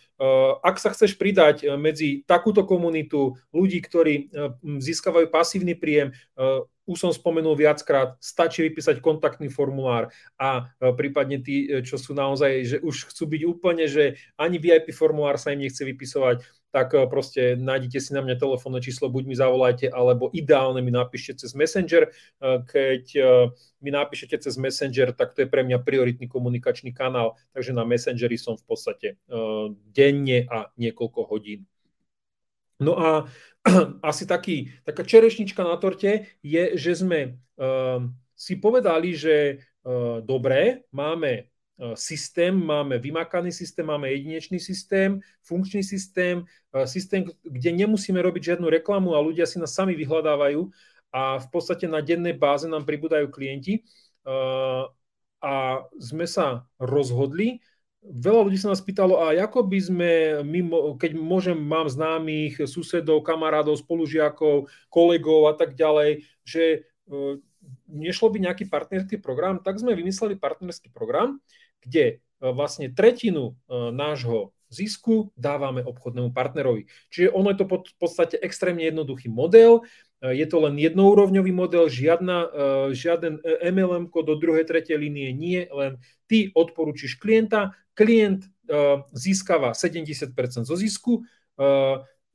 ak 0.65 0.81
sa 0.81 0.89
chceš 0.89 1.13
pridať 1.13 1.69
medzi 1.77 2.25
takúto 2.25 2.65
komunitu 2.65 3.37
ľudí, 3.53 3.85
ktorí 3.85 4.33
získavajú 4.63 5.29
pasívny 5.29 5.77
príjem, 5.77 6.09
už 6.87 6.97
som 6.97 7.11
spomenul 7.11 7.53
viackrát, 7.53 8.15
stačí 8.23 8.63
vypísať 8.65 9.03
kontaktný 9.03 9.51
formulár 9.51 10.09
a 10.39 10.71
prípadne 10.79 11.43
tí, 11.43 11.67
čo 11.83 11.99
sú 11.99 12.15
naozaj, 12.15 12.51
že 12.63 12.77
už 12.79 13.11
chcú 13.13 13.23
byť 13.27 13.41
úplne, 13.43 13.85
že 13.85 14.17
ani 14.39 14.57
VIP 14.57 14.95
formulár 14.95 15.35
sa 15.37 15.51
im 15.51 15.67
nechce 15.67 15.83
vypisovať, 15.83 16.41
tak 16.71 16.93
eh, 16.93 17.07
proste 17.07 17.55
nájdete 17.55 17.99
si 17.99 18.11
na 18.11 18.21
mňa 18.23 18.35
telefónne 18.39 18.83
číslo, 18.83 19.07
buď 19.11 19.23
mi 19.27 19.35
zavolajte, 19.35 19.87
alebo 19.91 20.29
ideálne 20.35 20.83
mi 20.83 20.91
napíšte 20.91 21.43
cez 21.43 21.55
Messenger. 21.55 22.11
Eh, 22.11 22.59
keď 22.67 23.03
eh, 23.15 23.25
mi 23.79 23.89
napíšete 23.93 24.37
cez 24.37 24.55
Messenger, 24.59 25.15
tak 25.15 25.33
to 25.33 25.45
je 25.45 25.51
pre 25.51 25.63
mňa 25.63 25.81
prioritný 25.83 26.27
komunikačný 26.27 26.91
kanál, 26.91 27.39
takže 27.55 27.71
na 27.71 27.87
Messengeri 27.87 28.35
som 28.35 28.57
v 28.57 28.65
podstate 28.65 29.07
denne 29.93 30.49
a 30.49 30.73
niekoľko 30.81 31.29
hodín. 31.29 31.69
No 32.81 32.97
a 32.97 33.29
asi 34.09 34.25
taký, 34.25 34.73
taká 34.81 35.05
čerešnička 35.05 35.61
na 35.61 35.77
torte 35.77 36.25
je, 36.41 36.63
že 36.73 36.91
sme 36.97 37.37
si 38.37 38.53
povedali, 38.57 39.13
že 39.13 39.65
dobre, 40.25 40.89
máme 40.93 41.49
systém, 41.93 42.53
máme 42.57 42.97
vymakaný 42.97 43.53
systém, 43.53 43.85
máme 43.85 44.09
jedinečný 44.09 44.59
systém, 44.59 45.21
funkčný 45.45 45.83
systém, 45.83 46.45
systém, 46.85 47.25
kde 47.45 47.71
nemusíme 47.71 48.17
robiť 48.17 48.53
žiadnu 48.53 48.65
reklamu 48.69 49.13
a 49.13 49.21
ľudia 49.21 49.45
si 49.45 49.61
nás 49.61 49.77
sami 49.77 49.93
vyhľadávajú 49.93 50.65
a 51.13 51.37
v 51.37 51.47
podstate 51.53 51.85
na 51.85 52.01
dennej 52.01 52.33
báze 52.33 52.65
nám 52.65 52.81
pribúdajú 52.81 53.29
klienti. 53.29 53.85
A 55.37 55.53
sme 56.01 56.25
sa 56.25 56.65
rozhodli, 56.81 57.61
Veľa 58.07 58.47
ľudí 58.47 58.55
sa 58.55 58.71
nás 58.71 58.79
pýtalo, 58.79 59.19
a 59.19 59.35
ako 59.35 59.67
by 59.67 59.79
sme, 59.83 60.11
mimo, 60.47 60.95
keď 60.95 61.11
môžem, 61.19 61.59
mám 61.59 61.91
známych, 61.91 62.63
susedov, 62.63 63.19
kamarádov, 63.19 63.83
spolužiakov, 63.83 64.71
kolegov 64.87 65.51
a 65.51 65.53
tak 65.59 65.75
ďalej, 65.75 66.23
že 66.47 66.87
nešlo 67.91 68.31
by 68.31 68.47
nejaký 68.47 68.71
partnerský 68.71 69.19
program, 69.19 69.59
tak 69.59 69.83
sme 69.83 69.91
vymysleli 69.91 70.39
partnerský 70.39 70.87
program, 70.95 71.43
kde 71.83 72.05
e, 72.05 72.15
vlastne 72.39 72.89
tretinu 72.89 73.53
e, 73.67 73.91
nášho 73.93 74.53
zisku 74.67 75.31
dávame 75.39 75.79
obchodnému 75.79 76.35
partnerovi. 76.35 76.91
Čiže 77.07 77.31
ono 77.31 77.55
je 77.55 77.57
to 77.63 77.65
v 77.67 77.97
podstate 77.99 78.35
extrémne 78.43 78.83
jednoduchý 78.83 79.31
model, 79.31 79.87
e, 80.19 80.35
je 80.35 80.47
to 80.49 80.57
len 80.63 80.75
jednoúrovňový 80.75 81.51
model, 81.55 81.87
žiadna, 81.87 82.51
žiaden 82.91 83.39
MLM 83.63 84.11
do 84.11 84.35
druhej, 84.35 84.67
tretej 84.67 84.99
línie 84.99 85.31
nie, 85.31 85.67
len 85.71 86.01
ty 86.27 86.51
odporúčiš 86.51 87.15
klienta, 87.21 87.77
klient 87.95 88.45
získava 89.15 89.71
70% 89.71 90.35
zo 90.67 90.75
zisku, 90.75 91.23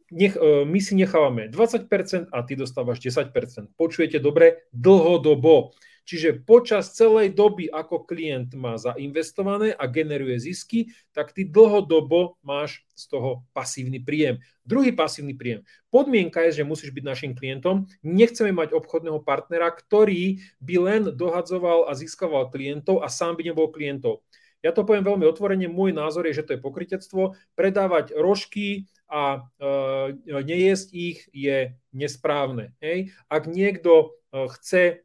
nech, 0.09 0.35
my 0.41 0.79
si 0.81 0.97
nechávame 0.97 1.53
20% 1.53 2.33
a 2.33 2.39
ty 2.41 2.57
dostávaš 2.57 3.05
10%. 3.05 3.77
Počujete 3.77 4.17
dobre? 4.17 4.65
Dlhodobo. 4.73 5.77
Čiže 6.03 6.43
počas 6.43 6.99
celej 6.99 7.31
doby, 7.33 7.71
ako 7.71 8.03
klient 8.03 8.59
má 8.59 8.75
zainvestované 8.75 9.71
a 9.71 9.87
generuje 9.87 10.39
zisky, 10.43 10.91
tak 11.15 11.31
ty 11.31 11.47
dlhodobo 11.47 12.39
máš 12.43 12.83
z 12.99 13.07
toho 13.07 13.47
pasívny 13.55 14.03
príjem. 14.03 14.43
Druhý 14.67 14.91
pasívny 14.91 15.35
príjem. 15.35 15.63
Podmienka 15.95 16.43
je, 16.51 16.63
že 16.63 16.69
musíš 16.69 16.91
byť 16.91 17.05
našim 17.07 17.33
klientom. 17.39 17.87
Nechceme 18.03 18.51
mať 18.51 18.75
obchodného 18.75 19.23
partnera, 19.23 19.71
ktorý 19.71 20.43
by 20.59 20.77
len 20.79 21.03
dohadzoval 21.15 21.87
a 21.87 21.95
získaval 21.95 22.51
klientov 22.51 23.03
a 23.03 23.09
sám 23.11 23.39
by 23.39 23.51
nebol 23.51 23.71
klientov. 23.71 24.27
Ja 24.63 24.71
to 24.71 24.87
poviem 24.87 25.03
veľmi 25.03 25.27
otvorene, 25.27 25.67
môj 25.67 25.91
názor 25.91 26.23
je, 26.31 26.39
že 26.39 26.47
to 26.47 26.55
je 26.55 26.63
pokrytectvo. 26.63 27.35
Predávať 27.59 28.15
rožky 28.15 28.87
a 29.11 29.43
e, 29.59 30.39
nejesť 30.39 30.89
ich 30.95 31.27
je 31.35 31.75
nesprávne. 31.91 32.71
Hej? 32.79 33.11
Ak 33.27 33.51
niekto 33.51 34.15
e, 34.31 34.47
chce 34.55 35.03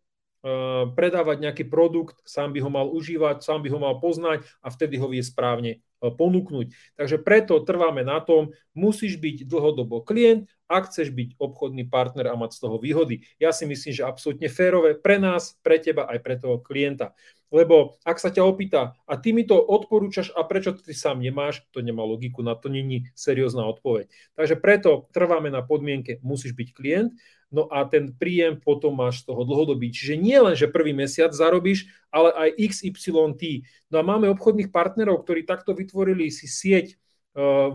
predávať 0.93 1.37
nejaký 1.41 1.65
produkt, 1.65 2.21
sám 2.23 2.53
by 2.53 2.59
ho 2.61 2.69
mal 2.69 2.87
užívať, 2.87 3.41
sám 3.41 3.65
by 3.65 3.69
ho 3.73 3.79
mal 3.81 3.97
poznať 3.97 4.45
a 4.61 4.69
vtedy 4.69 5.01
ho 5.01 5.09
vie 5.09 5.19
správne 5.25 5.81
eh, 5.81 6.11
ponúknuť. 6.13 6.73
Takže 6.95 7.17
preto 7.19 7.57
trváme 7.59 8.05
na 8.05 8.21
tom, 8.21 8.53
musíš 8.77 9.17
byť 9.17 9.49
dlhodobo 9.49 10.05
klient, 10.05 10.45
ak 10.67 10.91
chceš 10.91 11.15
byť 11.15 11.39
obchodný 11.39 11.87
partner 11.87 12.27
a 12.29 12.35
mať 12.35 12.59
z 12.59 12.61
toho 12.67 12.77
výhody. 12.77 13.23
Ja 13.39 13.55
si 13.55 13.63
myslím, 13.63 13.95
že 13.95 14.03
absolútne 14.03 14.51
férové 14.51 14.99
pre 14.99 15.15
nás, 15.17 15.55
pre 15.63 15.79
teba 15.79 16.05
aj 16.11 16.19
pre 16.19 16.35
toho 16.37 16.59
klienta. 16.59 17.15
Lebo 17.47 17.95
ak 18.03 18.19
sa 18.19 18.27
ťa 18.27 18.43
opýta, 18.43 18.99
a 19.07 19.13
ty 19.15 19.31
mi 19.31 19.47
to 19.47 19.55
odporúčaš 19.55 20.35
a 20.35 20.43
prečo 20.43 20.75
ty 20.75 20.91
sám 20.91 21.23
nemáš, 21.23 21.63
to 21.71 21.79
nemá 21.79 22.03
logiku, 22.03 22.43
na 22.43 22.59
to 22.59 22.67
není 22.67 23.07
seriózna 23.15 23.63
odpoveď. 23.71 24.11
Takže 24.35 24.55
preto 24.59 25.07
trváme 25.15 25.47
na 25.47 25.63
podmienke, 25.63 26.19
musíš 26.19 26.51
byť 26.59 26.69
klient, 26.75 27.15
no 27.47 27.71
a 27.71 27.87
ten 27.87 28.11
príjem 28.11 28.59
potom 28.59 28.99
máš 28.99 29.23
z 29.23 29.31
toho 29.31 29.47
dlhodobý. 29.47 29.95
Čiže 29.95 30.19
nie 30.19 30.35
len, 30.35 30.59
že 30.59 30.67
prvý 30.67 30.91
mesiac 30.91 31.31
zarobíš, 31.31 31.87
ale 32.11 32.35
aj 32.35 32.49
XYT. 32.59 33.63
No 33.95 33.99
a 33.99 34.03
máme 34.03 34.27
obchodných 34.35 34.67
partnerov, 34.67 35.23
ktorí 35.23 35.47
takto 35.47 35.71
vytvorili 35.71 36.27
si 36.27 36.51
sieť 36.51 36.99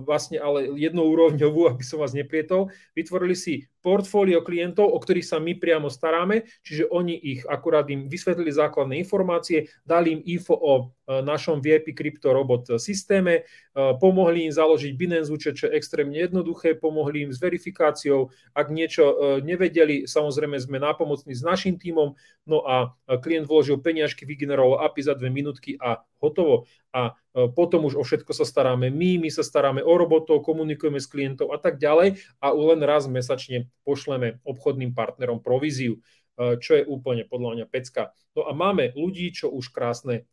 vlastne 0.03 0.43
ale 0.43 0.75
jednoúrovňovú, 0.75 1.67
aby 1.73 1.85
som 1.87 2.03
vás 2.03 2.13
neprietol. 2.13 2.75
Vytvorili 2.99 3.39
si 3.39 3.72
portfólio 3.83 4.47
klientov, 4.47 4.95
o 4.95 4.99
ktorých 5.03 5.27
sa 5.27 5.43
my 5.43 5.59
priamo 5.59 5.91
staráme, 5.91 6.47
čiže 6.63 6.87
oni 6.89 7.19
ich 7.19 7.43
akurát 7.51 7.85
im 7.91 8.07
vysvetlili 8.07 8.55
základné 8.55 9.03
informácie, 9.03 9.69
dali 9.83 10.15
im 10.17 10.23
info 10.23 10.55
o 10.55 10.73
e, 10.79 10.83
našom 11.21 11.59
VIP 11.59 11.93
Crypto 11.99 12.31
Robot 12.31 12.79
systéme, 12.79 13.43
e, 13.43 13.83
pomohli 13.99 14.47
im 14.47 14.55
založiť 14.55 14.95
Binance 14.95 15.35
účet, 15.35 15.59
čo 15.59 15.67
je 15.69 15.75
extrémne 15.75 16.15
jednoduché, 16.15 16.79
pomohli 16.79 17.27
im 17.27 17.35
s 17.35 17.43
verifikáciou, 17.43 18.31
ak 18.55 18.71
niečo 18.71 19.05
e, 19.11 19.15
nevedeli, 19.43 20.07
samozrejme 20.07 20.57
sme 20.63 20.79
nápomocní 20.79 21.35
s 21.35 21.43
našim 21.43 21.75
tímom, 21.75 22.15
no 22.47 22.63
a 22.63 22.95
klient 23.23 23.51
vložil 23.51 23.83
peniažky, 23.83 24.23
vygeneroval 24.23 24.87
API 24.87 25.03
za 25.03 25.15
dve 25.19 25.35
minútky 25.35 25.75
a 25.83 26.07
hotovo. 26.23 26.71
A 26.95 27.19
potom 27.33 27.89
už 27.89 27.97
o 27.97 28.05
všetko 28.05 28.37
sa 28.37 28.45
staráme 28.45 28.93
my, 28.93 29.17
my 29.17 29.31
sa 29.33 29.41
staráme 29.41 29.81
o 29.81 29.93
robotov, 29.97 30.45
komunikujeme 30.45 31.01
s 31.01 31.09
klientov 31.09 31.51
a 31.51 31.59
tak 31.59 31.81
ďalej 31.81 32.21
a 32.45 32.47
len 32.53 32.81
raz 32.85 33.09
mesačne 33.09 33.72
pošleme 33.83 34.45
obchodným 34.45 34.93
partnerom 34.93 35.41
províziu, 35.41 35.99
čo 36.37 36.81
je 36.81 36.89
úplne 36.89 37.29
podľa 37.29 37.61
mňa 37.61 37.67
pecka. 37.69 38.17
No 38.33 38.49
a 38.49 38.57
máme 38.57 38.97
ľudí, 38.97 39.29
čo 39.37 39.53
už 39.53 39.69
krásne 39.69 40.25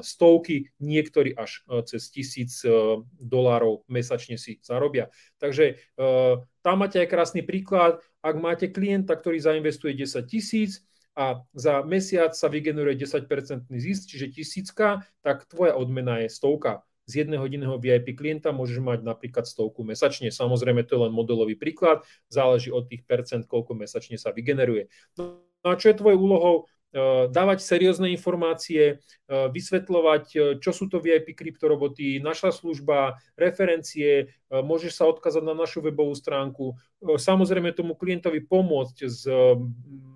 stovky, 0.00 0.72
niektorí 0.80 1.36
až 1.36 1.60
cez 1.84 2.08
tisíc 2.08 2.64
dolárov 3.20 3.84
mesačne 3.84 4.40
si 4.40 4.64
zarobia. 4.64 5.12
Takže 5.36 5.76
tam 6.64 6.76
máte 6.80 7.04
aj 7.04 7.08
krásny 7.12 7.44
príklad. 7.44 8.00
Ak 8.24 8.40
máte 8.40 8.72
klienta, 8.72 9.12
ktorý 9.12 9.42
zainvestuje 9.42 9.92
10 9.92 10.24
tisíc, 10.24 10.80
a 11.12 11.44
za 11.52 11.84
mesiac 11.84 12.32
sa 12.32 12.48
vygeneruje 12.48 12.96
10% 12.96 13.68
zisk, 13.68 14.08
čiže 14.08 14.32
tisícka, 14.32 15.04
tak 15.20 15.44
tvoja 15.44 15.76
odmena 15.76 16.24
je 16.24 16.32
stovka. 16.32 16.88
Z 17.06 17.26
jedného 17.26 17.42
jediného 17.46 17.76
VIP 17.82 18.14
klienta 18.14 18.54
môžeš 18.54 18.78
mať 18.78 19.00
napríklad 19.02 19.44
stovku 19.44 19.82
mesačne. 19.82 20.30
Samozrejme, 20.30 20.86
to 20.86 20.94
je 20.94 21.02
len 21.08 21.12
modelový 21.12 21.58
príklad, 21.58 22.06
záleží 22.30 22.70
od 22.70 22.86
tých 22.86 23.02
percent, 23.02 23.42
koľko 23.46 23.74
mesačne 23.74 24.14
sa 24.16 24.30
vygeneruje. 24.30 24.86
No 25.18 25.42
a 25.66 25.74
čo 25.74 25.90
je 25.90 25.98
tvojou 25.98 26.18
úlohou? 26.18 26.56
Eh, 26.92 27.24
dávať 27.32 27.64
seriózne 27.64 28.12
informácie, 28.12 29.00
eh, 29.00 29.48
vysvetľovať, 29.48 30.24
eh, 30.36 30.40
čo 30.60 30.76
sú 30.76 30.92
to 30.92 31.00
VIP 31.00 31.32
kryptoroboty, 31.32 32.20
naša 32.20 32.52
služba, 32.52 33.16
referencie, 33.32 34.28
môžeš 34.52 35.00
sa 35.00 35.08
odkázať 35.08 35.40
na 35.40 35.56
našu 35.56 35.80
webovú 35.80 36.12
stránku, 36.12 36.76
samozrejme 37.00 37.72
tomu 37.72 37.96
klientovi 37.96 38.44
pomôcť 38.44 38.96
s, 39.08 39.24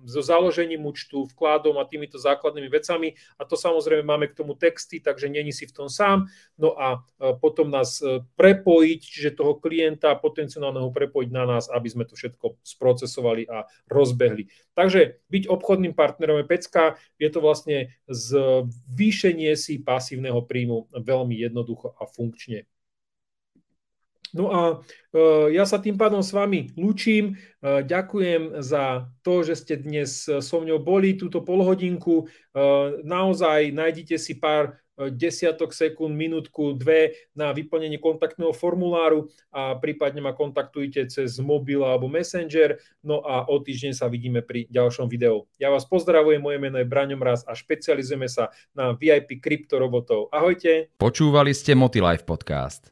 so 0.07 0.23
založením 0.23 0.87
účtu, 0.87 1.27
vkladom 1.35 1.75
a 1.75 1.83
týmito 1.83 2.15
základnými 2.15 2.71
vecami 2.71 3.19
a 3.35 3.43
to 3.43 3.59
samozrejme 3.59 4.07
máme 4.07 4.31
k 4.31 4.39
tomu 4.39 4.55
texty, 4.55 5.03
takže 5.03 5.27
není 5.27 5.51
si 5.51 5.67
v 5.67 5.75
tom 5.75 5.91
sám, 5.91 6.31
no 6.55 6.79
a 6.79 7.03
potom 7.43 7.67
nás 7.67 7.99
prepojiť, 8.39 8.99
čiže 9.03 9.35
toho 9.35 9.59
klienta 9.59 10.15
potenciálneho 10.15 10.87
prepojiť 10.95 11.29
na 11.35 11.43
nás, 11.43 11.67
aby 11.67 11.91
sme 11.91 12.07
to 12.07 12.15
všetko 12.15 12.63
sprocesovali 12.63 13.43
a 13.51 13.67
rozbehli. 13.91 14.47
Takže 14.71 15.19
byť 15.27 15.43
obchodným 15.51 15.91
partnerom 15.91 16.39
je 16.39 16.47
pecka, 16.47 16.95
je 17.19 17.27
to 17.27 17.43
vlastne 17.43 17.91
zvýšenie 18.07 19.51
si 19.59 19.83
pasívneho 19.83 20.39
príjmu 20.47 20.87
veľmi 20.95 21.35
jednoducho 21.35 21.91
a 21.99 22.07
funkčne. 22.07 22.63
No 24.33 24.51
a 24.51 24.61
e, 25.13 25.55
ja 25.55 25.63
sa 25.63 25.79
tým 25.79 25.95
pádom 25.95 26.23
s 26.23 26.31
vami 26.35 26.73
lúčim. 26.75 27.35
E, 27.61 27.83
ďakujem 27.83 28.59
za 28.63 29.07
to, 29.23 29.43
že 29.43 29.55
ste 29.59 29.73
dnes 29.79 30.25
so 30.27 30.57
mňou 30.63 30.79
boli 30.81 31.15
túto 31.15 31.43
polhodinku. 31.45 32.25
E, 32.25 32.25
naozaj 33.05 33.71
nájdite 33.71 34.17
si 34.19 34.39
pár 34.39 34.79
desiatok 34.97 35.77
sekúnd, 35.77 36.17
minútku, 36.17 36.73
dve 36.73 37.29
na 37.37 37.53
vyplnenie 37.53 38.01
kontaktného 38.01 38.49
formuláru 38.49 39.29
a 39.53 39.77
prípadne 39.77 40.25
ma 40.25 40.33
kontaktujte 40.33 41.05
cez 41.05 41.37
mobil 41.37 41.85
alebo 41.85 42.09
messenger. 42.09 42.81
No 43.05 43.21
a 43.21 43.45
o 43.45 43.61
týždeň 43.61 43.93
sa 43.93 44.09
vidíme 44.09 44.41
pri 44.41 44.65
ďalšom 44.73 45.05
videu. 45.05 45.45
Ja 45.61 45.69
vás 45.69 45.85
pozdravujem, 45.85 46.41
moje 46.41 46.57
meno 46.57 46.81
je 46.81 46.89
Braňom 46.89 47.21
Raz 47.21 47.45
a 47.45 47.53
špecializujeme 47.53 48.25
sa 48.25 48.49
na 48.73 48.97
VIP 48.97 49.37
kryptorobotov. 49.37 50.33
Ahojte. 50.33 50.89
Počúvali 50.97 51.53
ste 51.53 51.77
Motilife 51.77 52.25
podcast. 52.25 52.89